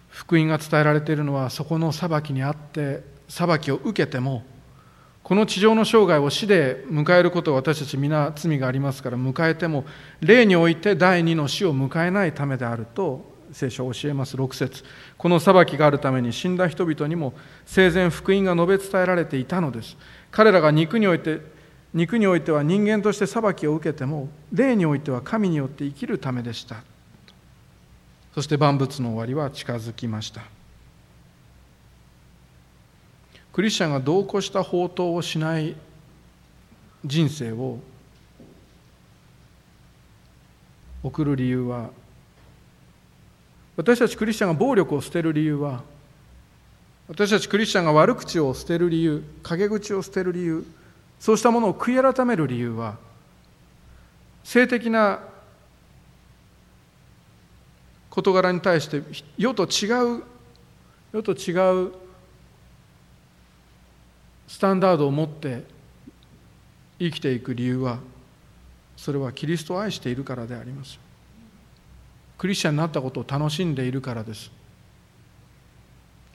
[0.08, 4.44] 福音が伝えられているのはそこの裁きにあって裁きを受けても
[5.22, 9.84] この地上の生涯を死で迎えることを私たち皆罪がありますから迎えても
[10.20, 14.36] 霊において第二の死を迎えないためであると聖書を教えます。
[14.36, 14.84] 6節。
[15.16, 17.34] この裁きがあるために死んだ人々にも
[17.66, 19.96] 生前福音が述べ伝えられていたのです。
[20.30, 21.40] 彼らが肉において
[21.92, 26.76] 肉においては人間として裁きを受けても霊においては神によって生きるためでした。
[28.34, 30.42] そして万物の終わりは近づきました。
[33.52, 35.74] クリスチャンが同行した法灯をしない
[37.04, 37.78] 人生を
[41.02, 41.90] 送る理由は
[43.76, 45.82] 私たちクリスチャンが暴力を捨てる理由は
[47.08, 50.66] 私たちクリスチャンが悪口を捨てる理由陰口を捨てる理由
[51.18, 52.96] そうしたものを悔い改める理由は
[54.44, 55.20] 性的な
[58.10, 59.02] 事柄に対して
[59.38, 60.22] 世と違う
[61.12, 61.92] 世と違う
[64.46, 65.62] スタンダードを持って
[66.98, 67.98] 生きていく理由は
[68.96, 70.98] それはキリストを愛しているからであります。
[72.40, 74.50] クリスチャンになったことを楽しんでいるからです。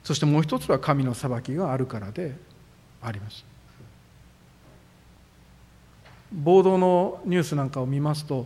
[0.04, 2.36] そしてもう一つは神の裁きがあるからで
[3.02, 3.44] あります。
[6.32, 8.46] 暴動のニュースなんかを見ますと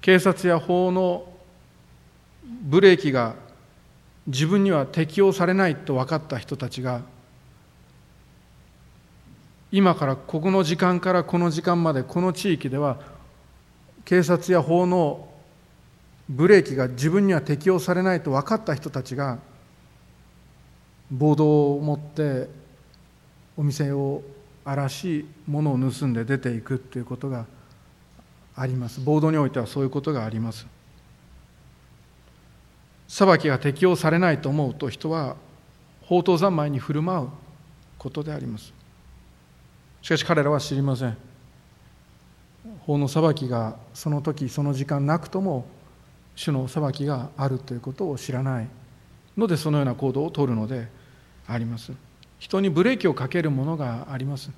[0.00, 1.30] 警察や法の
[2.62, 3.34] ブレーキが
[4.26, 7.02] 自分には適用されないと分かった人たちが
[9.70, 13.14] 今からここの時間からこの時間までこの地域では
[14.06, 15.28] 警察や法の
[16.28, 19.38] ブレーキが自分には適用されないと分かった人たちが
[21.10, 22.48] 暴動を持って
[23.56, 24.22] お店を
[24.64, 27.46] 荒らし物を盗んで出ていくということが
[28.54, 29.00] あります。
[29.00, 30.66] 暴動においてはそういうことがあります。
[33.08, 35.36] 裁きが適用されないと思うと人は
[36.02, 37.28] 法刀三昧に振る舞う
[37.98, 38.72] ことであります。
[40.00, 41.25] しかし彼らは知りません。
[42.86, 45.66] 法の裁きがその時その時間なくとも
[46.36, 48.68] 主の裁きがあるということを知らない
[49.36, 50.88] のでそのような行動をとるので
[51.48, 51.92] あります。
[52.38, 54.50] 人にブレーキをかけるものがあります。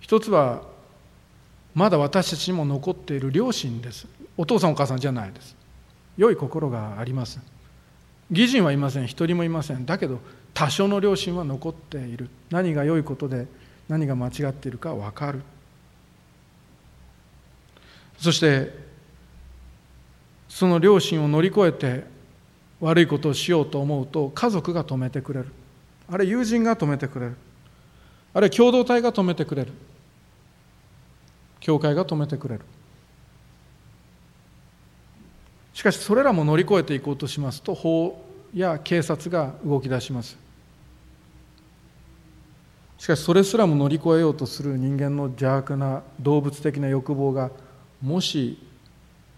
[0.00, 0.62] 一つは
[1.74, 4.06] まだ私たちにも残っている両親です。
[4.36, 5.56] お父さんお母さんじゃないです。
[6.16, 7.40] 良い心があります。
[8.30, 9.06] 義人はいません。
[9.06, 9.86] 一人もいません。
[9.86, 10.20] だけど
[10.54, 12.28] 多少の両親は残っている。
[12.50, 13.46] 何が良いことで
[13.88, 15.42] 何が間違っているか分かる。
[18.22, 18.72] そして
[20.48, 22.04] その両親を乗り越えて
[22.78, 25.48] 悪いことをしようと思うと家族が止めてくれる。
[26.08, 27.36] あるいは友人が止めてくれる。
[28.32, 29.72] あるいは共同体が止めてくれる。
[31.58, 32.60] 教会が止めてくれる。
[35.74, 40.38] しかしそれらも乗り越えていこうとしますと法や警察が動き出します。
[42.98, 47.50] しかしそれすらも乗り越えようとする人間の邪悪な動物的な欲望が
[48.02, 48.58] もし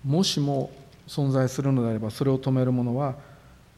[0.05, 0.71] もしも
[1.07, 3.15] 存在するのであればそれを止めるものは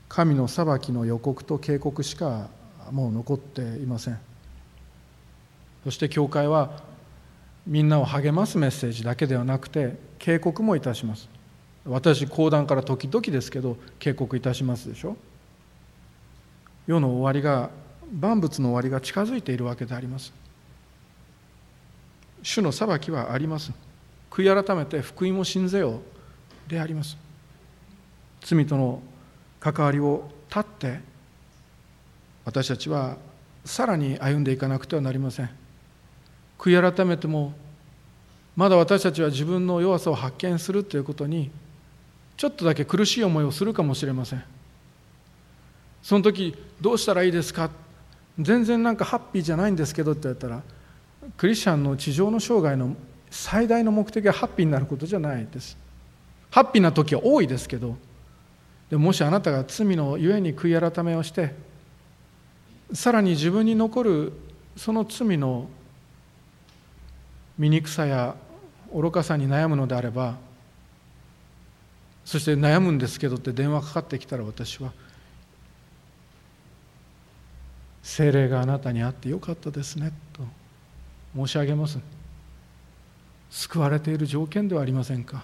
[0.09, 2.49] 神の裁きの予告と警告しか
[2.92, 4.18] もう残っていません。
[5.83, 6.83] そして教会は
[7.66, 11.29] みんなを励ますメッセージだけではなくて警告もいたします。
[11.85, 15.16] 私講談から時々ですけど警告いたしますでしょ。
[16.87, 17.70] 世の終わりが
[18.12, 20.33] 万物の終わりが近づいているわけであります。
[22.42, 23.72] 主の裁きはあります。
[24.37, 26.03] 悔い改めて福音を信ぜよ
[26.68, 27.16] うであります。
[28.42, 29.01] 罪との
[29.59, 31.01] 関わりを断って
[32.44, 33.16] 私たちは
[33.64, 35.49] さらに歩んでいかなくてはなりません。
[36.59, 37.55] 悔い改めても
[38.57, 41.51] まだ私たちは自分の弱さを発見するということに
[42.37, 44.44] ちょっとだけ苦しい思いをするかもしれません。
[46.03, 47.70] その時どうしたらいいですか？
[48.38, 50.62] 全然なんかハッピーじゃないんですけどって言ったら
[51.38, 52.94] クリスチャンの地上の生涯の
[53.31, 55.77] 最大の目的はハッピーになることじゃないです。
[56.51, 57.97] ハッピーな時は多いですけど
[58.89, 61.55] でもしあなたが罪のゆえに悔い改めをして
[62.93, 64.33] さらに自分に残る
[64.77, 65.69] その罪の
[67.59, 68.37] 醜さや
[68.95, 70.37] 愚かさに悩むのであれば
[72.25, 74.93] そして悩むんですけどって電話かかってきたら私は
[78.03, 80.43] 精霊があなたに会ってよかったですねと
[81.35, 81.99] 申し上げます。
[83.57, 85.42] 救われている条件ではありませんか？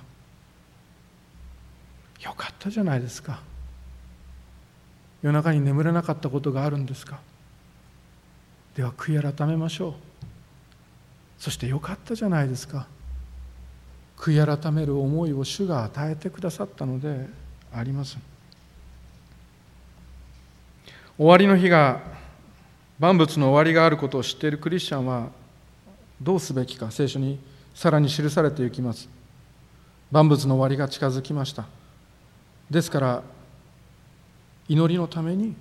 [2.21, 3.41] よかったじゃないですか。
[5.23, 7.21] 夜中に眠れなかったことがあるんですか？
[8.77, 9.95] では悔い改めましょう。
[11.39, 12.87] そしてよかったじゃないですか。
[14.19, 17.27] 悔い改める思いを主が与えてくださったので
[17.73, 18.19] あります。
[21.17, 22.03] 終わりの日が
[22.99, 25.31] 万物の終わりがあることを知っているクリスチャンは
[26.21, 27.39] どうすべきか聖書に
[27.75, 29.09] さらに記されていきます。
[30.11, 31.67] 万物の終わりが近づきました。
[32.71, 33.23] ですから
[34.69, 35.55] 祈りのために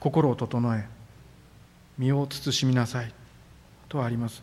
[0.00, 0.86] 心を整え
[1.98, 3.12] 身を慎みなさい
[3.88, 4.42] とあります。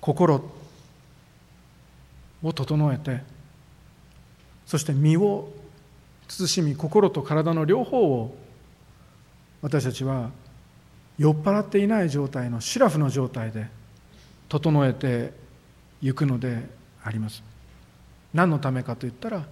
[0.00, 0.44] 心
[2.42, 3.22] を整えて
[4.66, 5.48] そして身を
[6.28, 8.36] 慎み心と体の両方を
[9.62, 10.30] 私たちは
[11.16, 13.68] 酔っ払っていない状態のシラフの状態で
[14.48, 15.32] 整えて
[16.02, 16.62] いくので
[17.02, 17.42] あります。
[18.32, 19.44] 何のためかといったら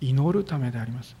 [0.00, 1.16] 祈るためであります。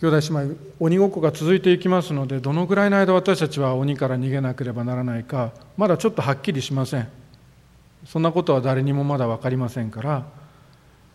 [0.00, 7.08] 兄弟姉妹鬼ごっこが続いていきますのでどのぐらいの間私たちは鬼から逃げなければならないかまだちょっとはっきりしません。
[8.06, 10.24] そんなことは誰にもまだ分かりませんから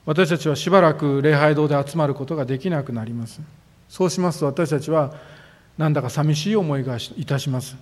[0.06, 3.40] 私たちはしばらく礼拝堂で集まることができなくなります。
[3.88, 5.14] そうしますと私たちは
[5.78, 7.76] なんだか寂しい思いがいたします。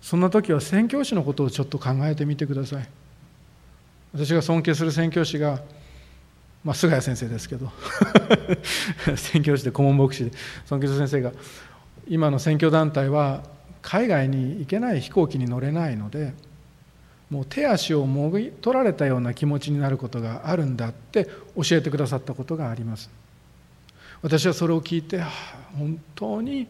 [0.00, 2.88] そんな時は宣教師のことをちょっと考えてみてください。
[4.12, 5.60] 私が尊敬する宣教師が
[6.64, 7.70] まあ、菅谷先生ですけど。
[9.16, 10.32] 宣教師で顧問牧師で
[10.64, 11.32] 尊敬する先生が
[12.08, 13.42] 今の選挙団体は
[13.82, 16.32] 海外に行けない飛行機に乗れないので
[17.30, 23.10] もう手足をもぎ取られたような気持ちになることがあるんだって教えてくださったことがあります。
[24.24, 25.20] 私はそれを聞いて
[25.76, 26.66] 本当に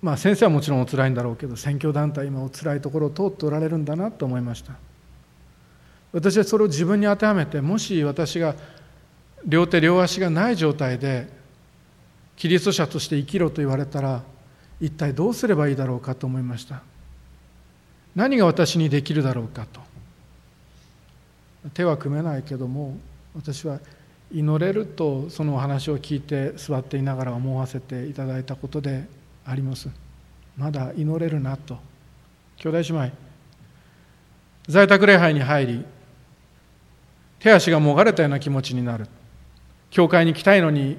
[0.00, 4.72] まあ先生はもちろんお辛いんだろうけど選挙団体今お辛いところを通っておられるんだなと思いました。
[6.14, 8.54] 私はそれを自分に当てはめてもし私が
[9.44, 11.28] 両手両足がない状態で
[12.36, 14.22] キリスト者として生きろと言われたら
[14.80, 16.80] 一体どうすればいいだろうかと思いました。
[18.14, 19.82] 何が私にできるだろうかと。
[21.74, 22.96] 手は組めないけども
[23.34, 23.80] 私は
[24.32, 29.04] 祈れるとそのお話を聞いて座っていながら思わせていただいたことで
[29.44, 29.88] あります。
[30.56, 31.78] まだ祈れるなと。
[32.56, 33.12] 兄弟姉妹
[34.68, 35.84] 在宅礼拝に入り
[37.38, 39.06] 手足がもがれたような気持ちになる。
[39.90, 40.96] 教会に来たいのに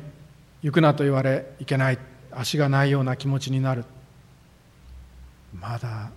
[0.62, 2.00] 行くなと言われいけない。
[2.32, 3.84] 足がないような気持ちになる。
[5.60, 6.12] まだ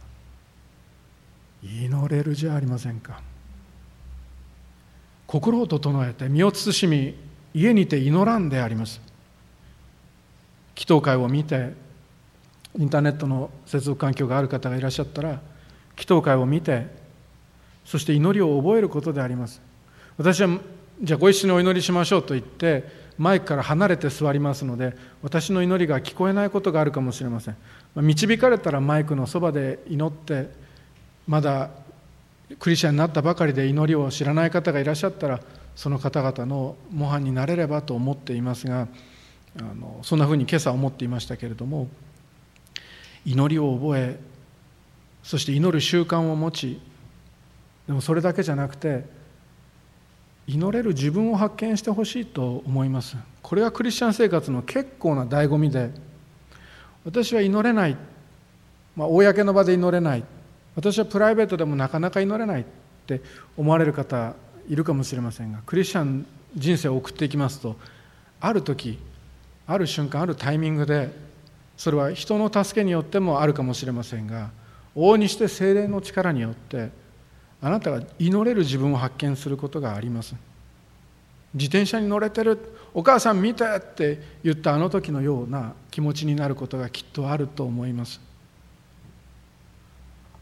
[1.63, 3.30] 祈れるじゃありませんか。
[5.31, 7.15] 心を整えて身を慎み
[7.55, 9.01] 家にて祈らんであります。
[10.75, 11.73] 祈祷会を見て
[12.77, 15.41] インターネットの接続環境がある方がいらっしゃったら
[15.95, 16.89] 祈祷会を見て
[17.85, 19.63] そして祈りを覚えることであります。
[20.19, 20.59] 私は
[21.01, 27.57] じゃあご一緒にお祈りしましょうと言ってマイクから離れて座りますので私の祈りが聞こえないことがあるかもしれません。
[27.95, 30.51] 導かれたらマイクのそばで祈って
[31.29, 31.71] まだ
[32.59, 35.41] クリスチャンになったばかりで祈りを知らない方がいらっしゃったら
[35.77, 38.89] その方々の模範になれればと思っていますが
[39.59, 41.89] あのそんなふうに今朝思っていましたけれども
[43.25, 44.19] 祈りを覚え
[45.23, 46.81] そして祈る習慣を持ち
[47.87, 49.05] でもそれだけじゃなくて
[50.47, 53.17] 祈れる自分を発見してほしいと思います。
[53.43, 55.91] これがクリスチャン生活の結構な醍醐味で
[57.05, 57.97] 私は祈れない、
[58.97, 60.25] まあ、公の場で祈れない。
[60.81, 62.65] 私はプライベートでもなかなか祈れないっ
[63.07, 63.21] て
[63.55, 64.35] 思われる方
[64.67, 66.27] いるかもしれませんがクリスチャン
[66.57, 67.77] 人生を送っていきますと
[68.41, 68.99] ある時
[69.67, 71.11] ある瞬間あるタイミングで
[71.77, 74.51] それは人の助けによってもあるかもしれませんが
[74.97, 76.89] 往々にして精霊の力によって
[77.61, 80.35] あなたが祈れる自分を発見することがあります。
[81.53, 82.59] 自転車に乗れてる
[82.95, 88.30] お母さん見てって言ったあの時のような気持ちになることがきっとあると思います。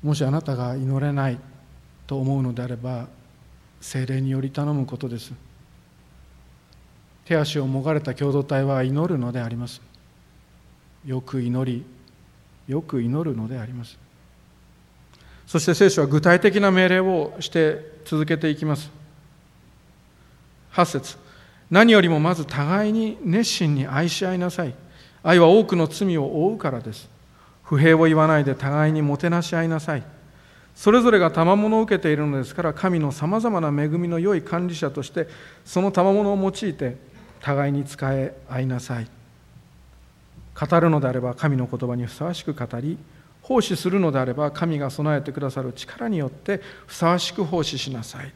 [0.02, 1.38] もしあなたが祈れない
[2.06, 3.08] と思うのであれば
[3.80, 5.32] 精霊により頼むことです。
[7.24, 9.82] 手足をもがれた共同体は祈るのであります。
[11.04, 11.84] よく祈り
[12.66, 13.98] よく祈るのであります。
[15.46, 18.90] そして聖書は具体的な命令をして続けていきます。
[20.72, 21.16] 8節。
[21.70, 24.74] 何よりもまず互いに熱心に愛し合いなさい。
[25.22, 27.08] 愛は多くの罪を負うからです。
[27.68, 30.02] 不平を言わないで互いにもてなし合いなさい。
[30.74, 35.26] それぞれが賜物を受けているのですから神のさまざまな恵みの良い管理者として
[35.64, 36.96] その賜物を用いて
[37.40, 39.08] 互いに仕え合いなさい。
[40.58, 42.96] 語るのであれば神の言葉にふさわしく語り
[43.42, 48.32] 奉仕するのであれば神が備えてくださる力によってふさわしく奉仕しなさい。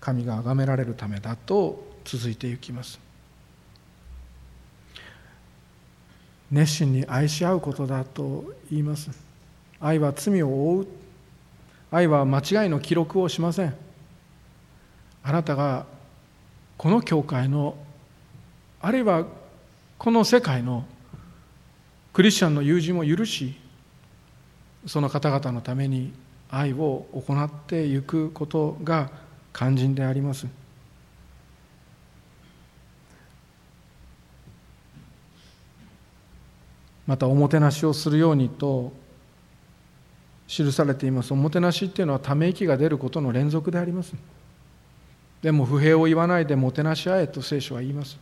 [0.00, 3.11] 神が崇められるためだと続いていきます。
[6.52, 9.10] 熱心に愛し合うことだと言います。
[9.80, 10.86] 愛は罪を負う。
[11.90, 13.74] 愛は間違いの記録をしません。
[15.22, 15.86] あなたが
[16.76, 17.74] この教会の
[18.82, 19.24] あるいは
[19.96, 20.84] この世界の
[22.12, 23.54] クリスチャンの友人を許し
[24.86, 26.12] その方々のために
[26.50, 29.10] 愛を行っていくことが
[29.54, 30.46] 肝心であります。
[37.12, 38.90] またおもてなしをするようにと
[40.48, 41.30] 記されています。
[41.34, 44.14] おもてなしっていうのはため息が出ることの連続であります。
[45.42, 48.18] でも不平を言わないでもてなし合えと聖書は言います。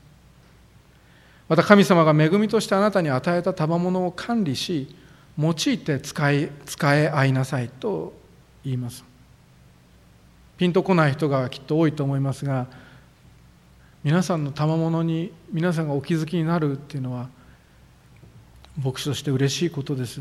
[1.48, 4.92] また神様が恵みとしてあなたに与えた賜物を管理し
[5.38, 8.12] 用いて使い使え合いなさいと
[8.64, 9.04] 言います。
[10.58, 12.66] ピンとこない人がきっと多いと思いますが
[14.02, 17.28] 皆さんの賜物に皆さんがお気づきになるっていうのは
[18.76, 20.20] 牧師として嬉しいことです。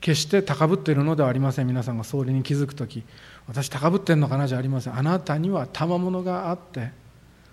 [0.00, 1.66] 決して高ぶっているのではありません。
[1.66, 3.02] 皆さんがそれに気づく時
[3.46, 4.96] 私高ぶってんのかなじゃありません。
[4.96, 6.90] あなたには賜物があって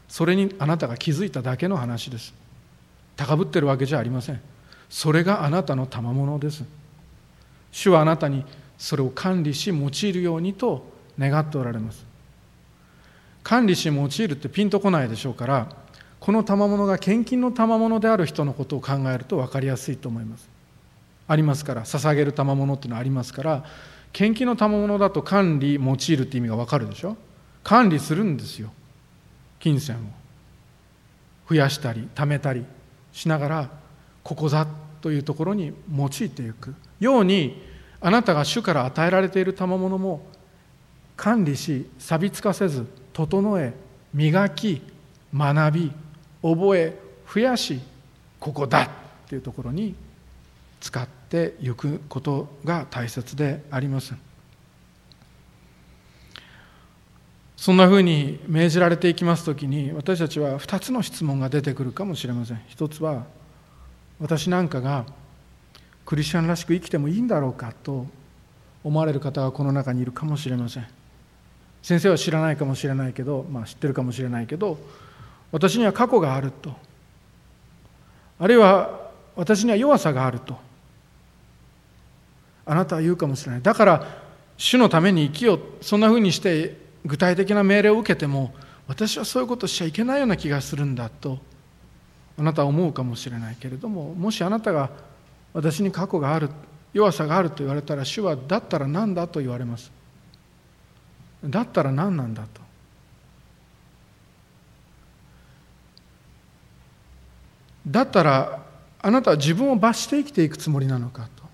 [0.07, 2.33] それにあなたが気づいただけの話です。
[3.15, 4.41] 高ぶってるわけじゃありません。
[4.89, 6.63] それがあなたの賜物です。
[7.71, 8.45] 主はあなたに
[8.77, 10.85] それを管理し用いるようにと
[11.19, 12.05] 願っておられます。
[13.43, 15.67] 管理し用いるってピンとこないでしょうから
[16.27, 20.49] この賜物が献金の賜物である人のことを考えると分かりやすいと思います。
[21.25, 23.63] ありますから捧げる賜物っていうのはありますから
[24.11, 27.15] 献金の賜物だと管理用いるって意味が分かるでしょ？
[27.63, 28.73] 管理するんですよ。
[29.57, 29.99] 金銭を。
[31.47, 32.65] 増やしたり貯めたり
[33.13, 33.69] しながら
[34.21, 34.67] ここだ
[34.99, 36.75] というところに用いていく。
[36.99, 37.63] ように
[38.01, 40.27] あなたが主から与えられている賜物も
[41.15, 43.73] 管理し錆びつかせず整え
[44.13, 44.81] 磨き
[45.33, 45.91] 学び
[46.41, 46.97] 覚え
[47.33, 47.79] 増やし
[48.39, 48.89] ここだっ
[49.27, 49.95] ていうところに
[50.79, 54.13] 使っていくことが大切であります。
[57.57, 62.61] そんなふうに命じられていきます時に私たちは2つの質問が出てくるかもしれません。
[62.67, 63.25] 一つは
[64.19, 65.05] 私なんかが
[66.05, 68.05] クリスチャンらしく生きてもいいんだろうかと
[68.83, 70.87] 思われる方がこの中にいるかもしれません。
[71.81, 74.77] 先生は知らないかもしれないけど、まあ、知ってるかもしれないけど
[75.51, 76.73] 私には過去があると。
[78.39, 80.57] あるいは私には弱さがあると。
[82.65, 83.61] あなたは言うかもしれない。
[83.61, 84.07] だから
[84.57, 85.61] 主のために生きよう。
[85.81, 88.53] そんなふうにして具体的な命令を受けても
[88.87, 91.39] 私はそういうことしちゃいけないような気がするんだと。
[92.39, 94.91] あなたは思うかもしれないけれどももしあなたが
[95.53, 96.51] 私に過去がある
[96.93, 99.91] 弱さがあると言われたら主はだったら何だと言われます。
[101.43, 102.66] だったら何なんだと。
[107.87, 108.63] だったら
[109.01, 111.47] あなたは自分を罰して生きていくつもりなのかと。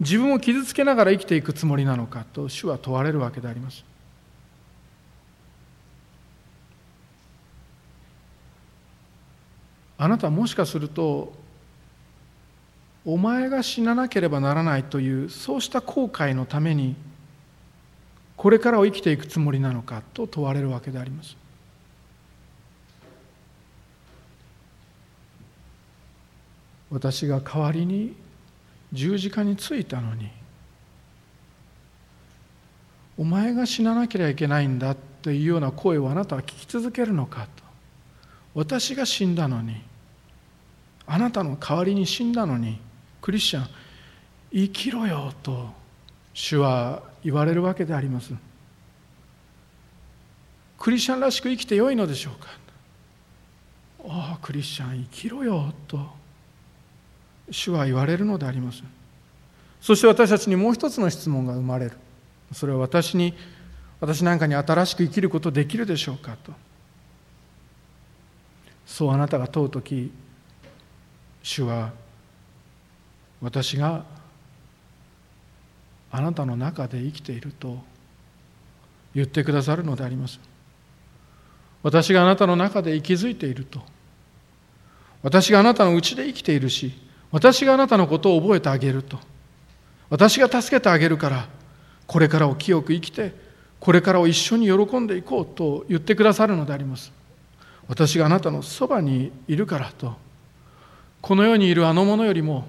[0.00, 3.84] 自分を傷つけながら生きていくつもりなのかと主は問われるわけであります。
[9.96, 11.32] あなたはもしかすると
[13.04, 16.96] お前が死ななければならないというそうした後悔のために
[18.36, 21.36] これからを生きていくつもりなのかと問われるわけであります。
[26.92, 28.14] 私が代わりに
[28.92, 30.30] 十字架についたのに
[33.16, 37.62] お前が死ななければいけないんだというような声をあなたは聞き続けるのかと
[38.54, 39.80] 私が死んだのに
[41.06, 42.78] あなたの代わりに死んだのに
[43.22, 43.68] クリスチャン
[44.52, 45.70] 生きろよと
[46.34, 48.34] 主は言われるわけであります。
[50.78, 52.48] クリスチャンらしく生きてよいのでしょうか。
[54.08, 56.21] ああクリスチャン生きろよと。
[57.52, 58.82] 主は言われるのであります。
[59.80, 61.92] そして私たちにもう一つの質問が生まれる。
[62.52, 63.34] それは私に
[64.00, 66.52] 私なんかに新しく生きることできるでしょうかと。
[68.86, 70.10] そうあなたが問う時
[71.42, 71.92] 主は
[73.40, 74.04] 私が
[76.10, 77.78] あなたの中で生きていると
[79.14, 80.40] 言ってくださるのであります。
[81.82, 83.80] 私があなたの中で息づいていると。
[85.22, 86.92] 私があなたのうちで生きているし
[87.32, 89.18] 私があなたのことを覚えてあげると。
[90.10, 91.48] 私が助けてあげるから
[92.06, 93.34] これからを清く生きて
[93.80, 97.10] これからを一緒に喜んでいこうと言ってくださるのであります。
[97.88, 100.14] 私があなたのそばにいるからと。
[101.22, 102.68] この世にいるあの者よりも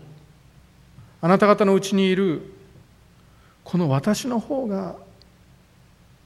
[1.22, 2.54] あなた方のうちにいる
[3.64, 4.96] この私の方が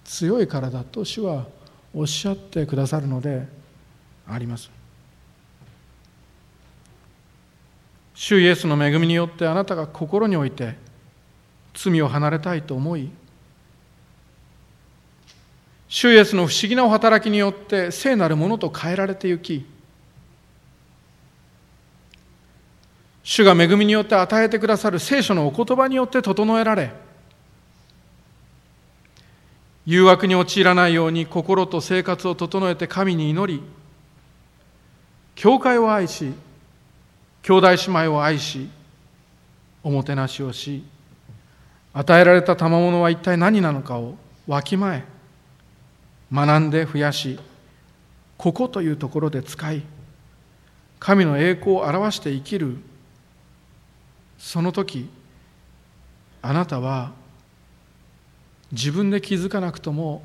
[0.04, 1.48] 強いからだと主は
[1.94, 3.48] おっしゃってくださるので
[4.28, 4.77] あります。
[8.20, 10.76] 主イエスの恵みによってあなたが心において
[11.76, 13.12] 罪を離れたいと思い
[15.88, 19.68] 主イエスの不思議なお働きによって聖なるものと変えられてゆき
[23.22, 26.92] 主が恵みによって与えてくださる聖書のお言葉によって整えられ
[29.86, 33.62] 誘惑に陥らないように心と生活を整えて神に祈り
[35.36, 36.34] 教会を愛し
[37.48, 38.68] 兄弟姉妹を愛し
[39.82, 40.84] おもてなしをし
[41.94, 44.16] 与えられた賜物は一体何なのかを
[44.48, 45.06] わきまえ
[46.30, 47.40] 学んで増やし
[48.36, 49.84] ここというところで使い
[51.00, 52.80] 神の栄光を表して生きる
[54.38, 55.10] その時
[56.42, 57.14] あなたは
[58.74, 60.22] 自分で気づかなくとも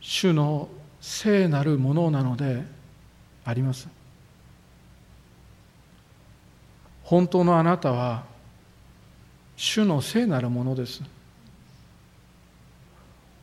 [0.00, 0.68] 主の
[1.00, 2.64] 聖なるものなので
[3.44, 3.97] あります。
[7.08, 8.22] 本当のあなたは
[9.56, 11.00] 主の聖なるものです。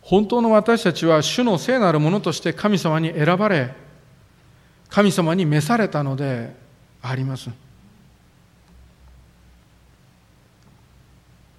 [0.04, 3.74] 本当の私たちは主の聖なるものとして神様に選ばれ
[4.88, 6.56] 神様に召されたので
[7.02, 7.50] あります。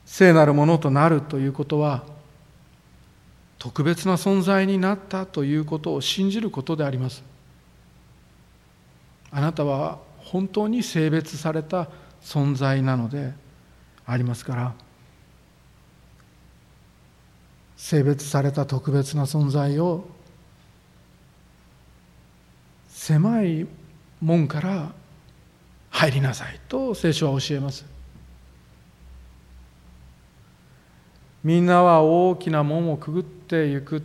[0.05, 2.05] 聖なるものとなるということは
[3.59, 7.25] 特別な存在になったということを信じることであります。
[9.33, 11.89] あなたは本当に性別された
[12.21, 13.33] 存在なので
[14.05, 14.75] ありますから。
[17.77, 20.09] 性別された特別な存在を
[22.89, 23.67] 狭い
[24.21, 24.93] 門から
[25.91, 27.85] 入りなさいと聖書は教えます。
[31.45, 34.03] みんなは大きな門をくぐっていく。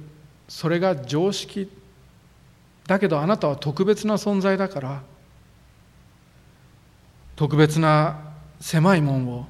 [0.48, 1.72] それが常識。
[2.86, 5.04] だけどあなたは特別な存在だから
[7.36, 8.20] 特別な
[8.60, 9.48] 狭い門を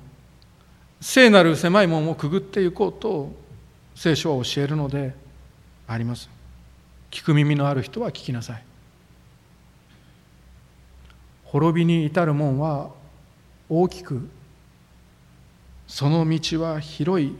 [1.02, 3.32] 聖なる狭い門をくぐっていこうと
[3.96, 5.14] 聖書は教えるので
[5.88, 6.30] あります。
[7.10, 8.64] 聞く耳のある人は聞きなさい。
[11.46, 12.92] 滅びに至る門は
[13.68, 14.30] 大きく
[15.88, 17.36] その道は広い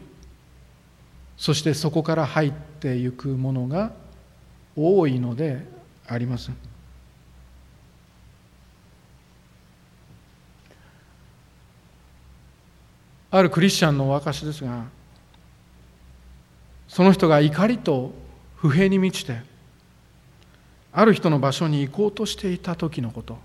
[1.38, 3.92] そしてそこから入っていくものが
[4.76, 5.66] 多いので
[6.06, 6.50] あります。
[13.32, 14.84] あるクリスチャンのお証ですが
[16.86, 18.12] その人が怒りと
[18.56, 19.40] 不平に満ちて
[20.92, 23.38] ある人の場所に行こうとしていた時のこと。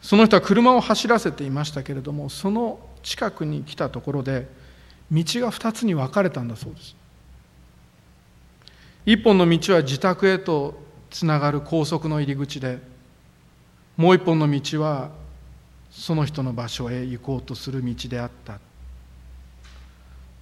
[0.00, 4.48] その人は車を走らせていましたけれどもその近くに来たところで
[5.10, 6.96] 道が2つに分かれたんだそうです。
[9.04, 12.78] 一本の道は自宅へとつながる高速の入り口で
[13.96, 15.10] もう一本の道は
[15.98, 18.60] その人の場所へ行こうとする道であった。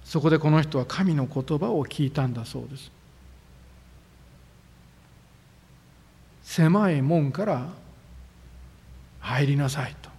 [0.03, 2.91] そこでこの人は神の言葉を聞いたんだそうです。
[6.43, 7.67] 狭い門から
[9.19, 10.11] 入りなさいと。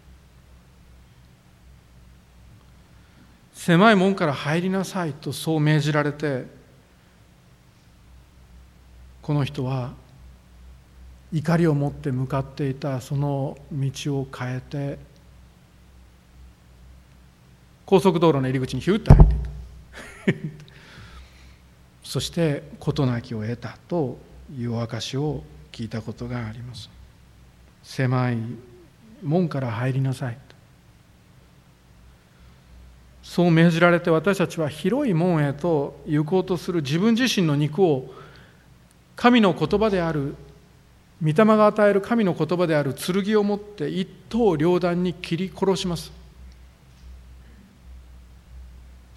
[3.55, 6.47] 狭い門から入りなさいとそう命じられて
[9.23, 9.93] この人は
[11.33, 15.18] 怒りを持って向かっていたその道を変えて
[17.89, 20.39] 高速道路の入り口にヒュッと入っていた。
[22.05, 24.19] そして事なきを得たと
[24.55, 26.91] いうお証を聞いたことがあります。
[27.83, 28.37] 狭い
[29.23, 30.37] 門から入りなさい
[33.23, 38.13] そう命じられて私たちは広い門へと行こうとする自分自身の肉を
[39.17, 40.35] 神の言葉である
[41.23, 46.18] 御霊が与える神の言葉である剣を持って一刀両断に切り殺します。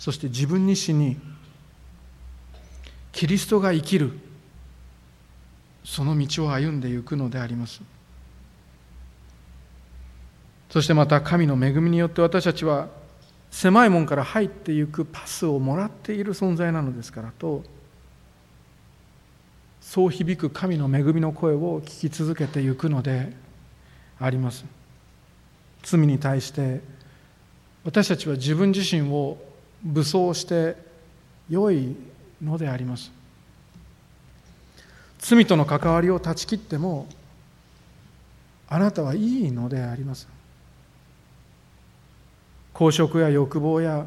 [0.02, 1.16] そして自分自身に
[3.12, 4.18] キリストが生きる
[5.84, 7.84] その道を歩んでいくのであります。
[10.72, 12.88] そしてまた神の恵みによって私たちは
[13.52, 17.64] 狭い門から入っていくパスをもらっている存在なのですからと
[19.82, 23.34] そう響く神の恵みの声を聞き続けていくので
[24.20, 24.66] あります。
[25.84, 26.82] 罪に対して
[27.84, 29.51] 私たちは自分自身を
[29.84, 30.76] 武装して
[31.50, 31.96] 良い
[32.42, 33.12] のであります。
[35.20, 37.08] 罪との関わりを断ち切っても
[38.68, 40.28] あなたはいいのであります。
[42.74, 44.06] 公職や欲望や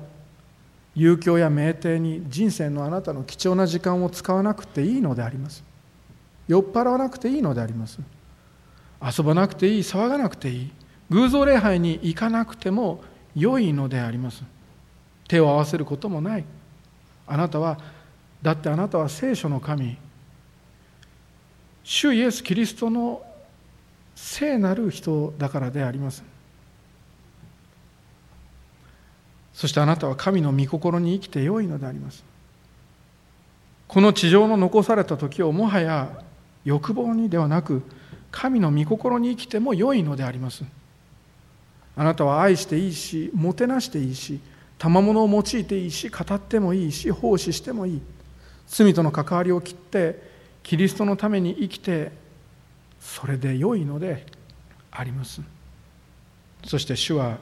[0.97, 5.63] 遊興や酩酊に人生のあなたの貴重な時間を使わなくていいのであります。
[6.49, 7.99] 酔っ払わなくていいのであります。
[9.03, 10.71] 遊ばなくていい騒がなくていい。
[11.11, 13.03] 偶像礼拝に行かなくても
[13.37, 14.43] 良いのであります。
[15.29, 16.45] 手を合わせることもない。
[17.27, 17.79] あなたは
[18.43, 19.97] だってあなたは聖書の神。
[21.83, 23.23] 主イエス・キリストの
[24.15, 26.23] 聖なる人だからであります。
[29.53, 32.25] そしてあなたは神の御心に生きてよいのであります。
[33.87, 36.09] この地上の残された時をもはや
[36.65, 37.83] 欲望にではなく
[38.31, 40.65] 神の御心に生きても良いのであります。
[41.97, 44.41] あなたは愛していいしもてなしていいし
[44.79, 48.03] 賜物を用いていいし語ってもいいし奉仕してもいい。
[48.67, 50.23] 罪との関わりを切って
[50.63, 52.13] キリストのために生きて
[53.01, 54.27] それで良いので
[54.91, 55.43] あります。
[56.67, 57.39] そして主は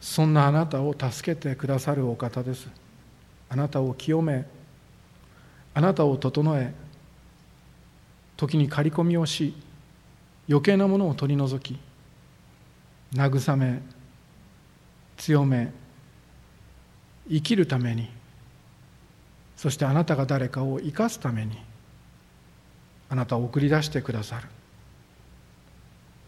[0.00, 2.68] そんなあなたを助けてくださるお方です。
[3.48, 4.46] あなたを清め
[5.74, 6.74] あなたを整え
[8.36, 9.54] 時に刈り込みをし
[10.48, 11.78] 余計なものを取り除き
[13.14, 13.80] 慰め
[15.16, 15.72] 強め
[17.28, 18.08] 生きるために。
[19.56, 21.58] そしてあなたが誰かを生かすために。
[23.10, 24.46] あなたを送り出してくださる。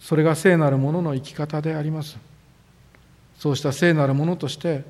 [0.01, 2.17] それが聖なるものの生き方であります。
[3.39, 4.85] そうした聖なるものとして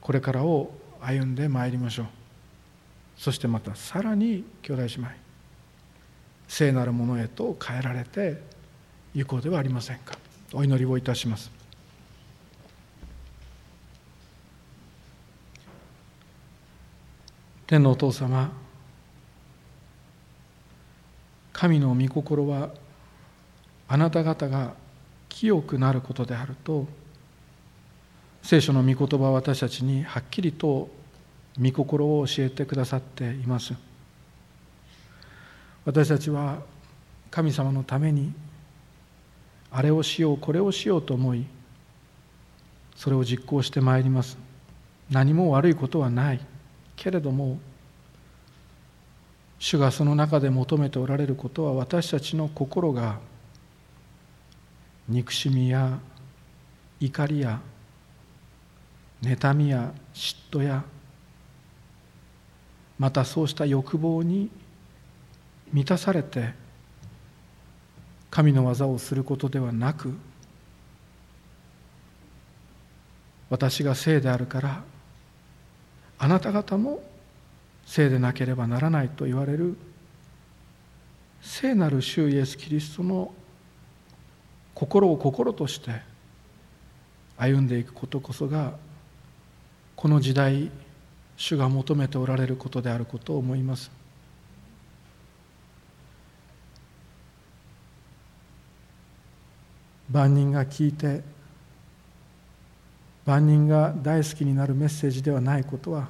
[0.00, 2.06] これからを歩んでまいりましょう。
[3.16, 5.08] そしてまたさらに兄弟姉妹。
[6.48, 8.42] 聖なるものへと変えられて
[9.14, 10.18] 行こうではありませんか。
[10.52, 11.57] お祈りをいたします。
[17.68, 18.50] 天のお父様
[21.52, 22.70] 神の御心は
[23.86, 24.72] あなた方が
[25.28, 26.86] 清くなることであると
[28.42, 30.88] 聖書の御言葉は私たちにはっきりと
[31.60, 33.74] 御心を教えてくださっています。
[35.84, 36.62] 私たちは
[37.30, 38.32] 神様のために
[39.70, 41.44] あれをしようこれをしようと思い
[42.96, 44.38] それを実行してまいります。
[45.10, 46.40] 何も悪いことはない。
[46.98, 47.58] けれども
[49.58, 53.18] 主がその中で求めておられることは私たちの心が
[55.08, 55.98] 憎しみや
[57.00, 57.60] 怒りや
[59.22, 60.84] 妬みや嫉妬や
[62.98, 64.50] またそうした欲望に
[65.72, 66.52] 満たされて
[68.30, 70.12] 神の技をすることではなく
[73.50, 74.82] 私が聖であるから
[76.18, 77.02] あなた方も
[77.86, 79.76] 聖でなければならないと言われる
[81.40, 83.32] 聖なる主イエス・キリストの
[84.74, 86.02] 心を心として
[87.36, 88.74] 歩んでいくことこそが
[89.96, 90.70] この時代
[91.36, 93.90] 主が求めておられることであることを思います。
[100.10, 101.22] 万人が聞いて
[103.28, 106.08] 万人が大好きになるメッセージではないことは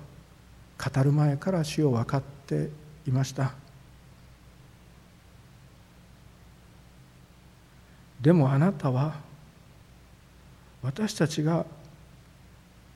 [0.78, 2.70] 語る前から主を分かって
[3.08, 3.54] いました。
[8.20, 9.16] でもあなたは
[10.80, 11.66] 私たちが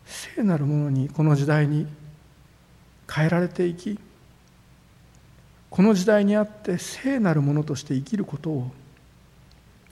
[0.04, 1.88] 聖なるものにこの時代に
[3.12, 3.98] 変えられていき
[5.68, 8.70] この時代にあって聖なるものとして生きることを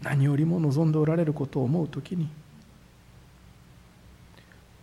[0.02, 2.28] 何よりも望んでおられることを思う時に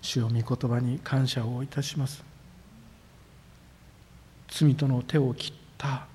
[0.01, 2.23] 主を御言葉に感謝をいたします。
[4.49, 6.07] 罪との手を切った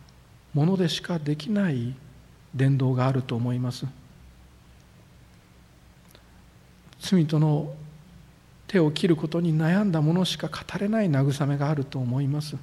[0.55, 1.95] ものでしかできない
[2.55, 3.87] 伝道があると思います。
[7.01, 7.74] 罪との
[8.66, 12.57] 手を切ることに悩んだものしか語れない慰めがあると思います。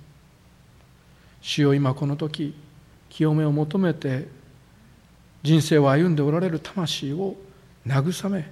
[1.41, 2.55] 主よ今この時
[3.09, 4.27] 清めを求めて
[5.43, 7.35] 人生を歩んでおられる魂を
[7.85, 8.51] 慰め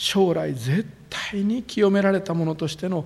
[0.00, 3.04] 将来絶対に清められたものとしての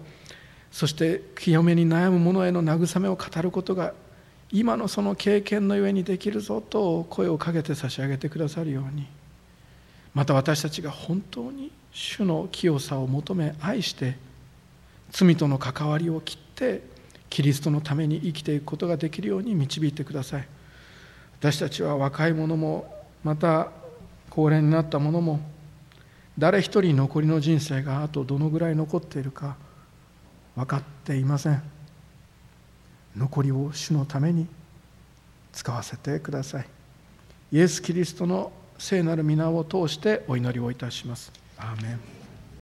[0.71, 3.93] そして清めに悩む者への慰めを語ることが
[4.53, 9.09] 今のその経験のゆえにできるぞと声をかけて差し上げてくださるように。
[10.15, 14.17] また私たちが本当に主の清さを求め愛して
[15.11, 16.83] 罪との関わりを切って
[17.29, 20.47] キリストのために生きていくことができるように導いてください。
[21.41, 23.73] 私たちは若い者もまた
[24.31, 25.41] 高齢になった者も
[26.39, 29.57] 誰一人残りの人生があとどのぐらい残っているか
[30.57, 31.63] 分かっていません。
[33.17, 34.47] 残りを主のために
[35.53, 36.67] 使わせてください。
[37.53, 41.33] イエス・キリストの聖なる皆を通してお祈りをいたします。
[41.57, 42.14] アーメン。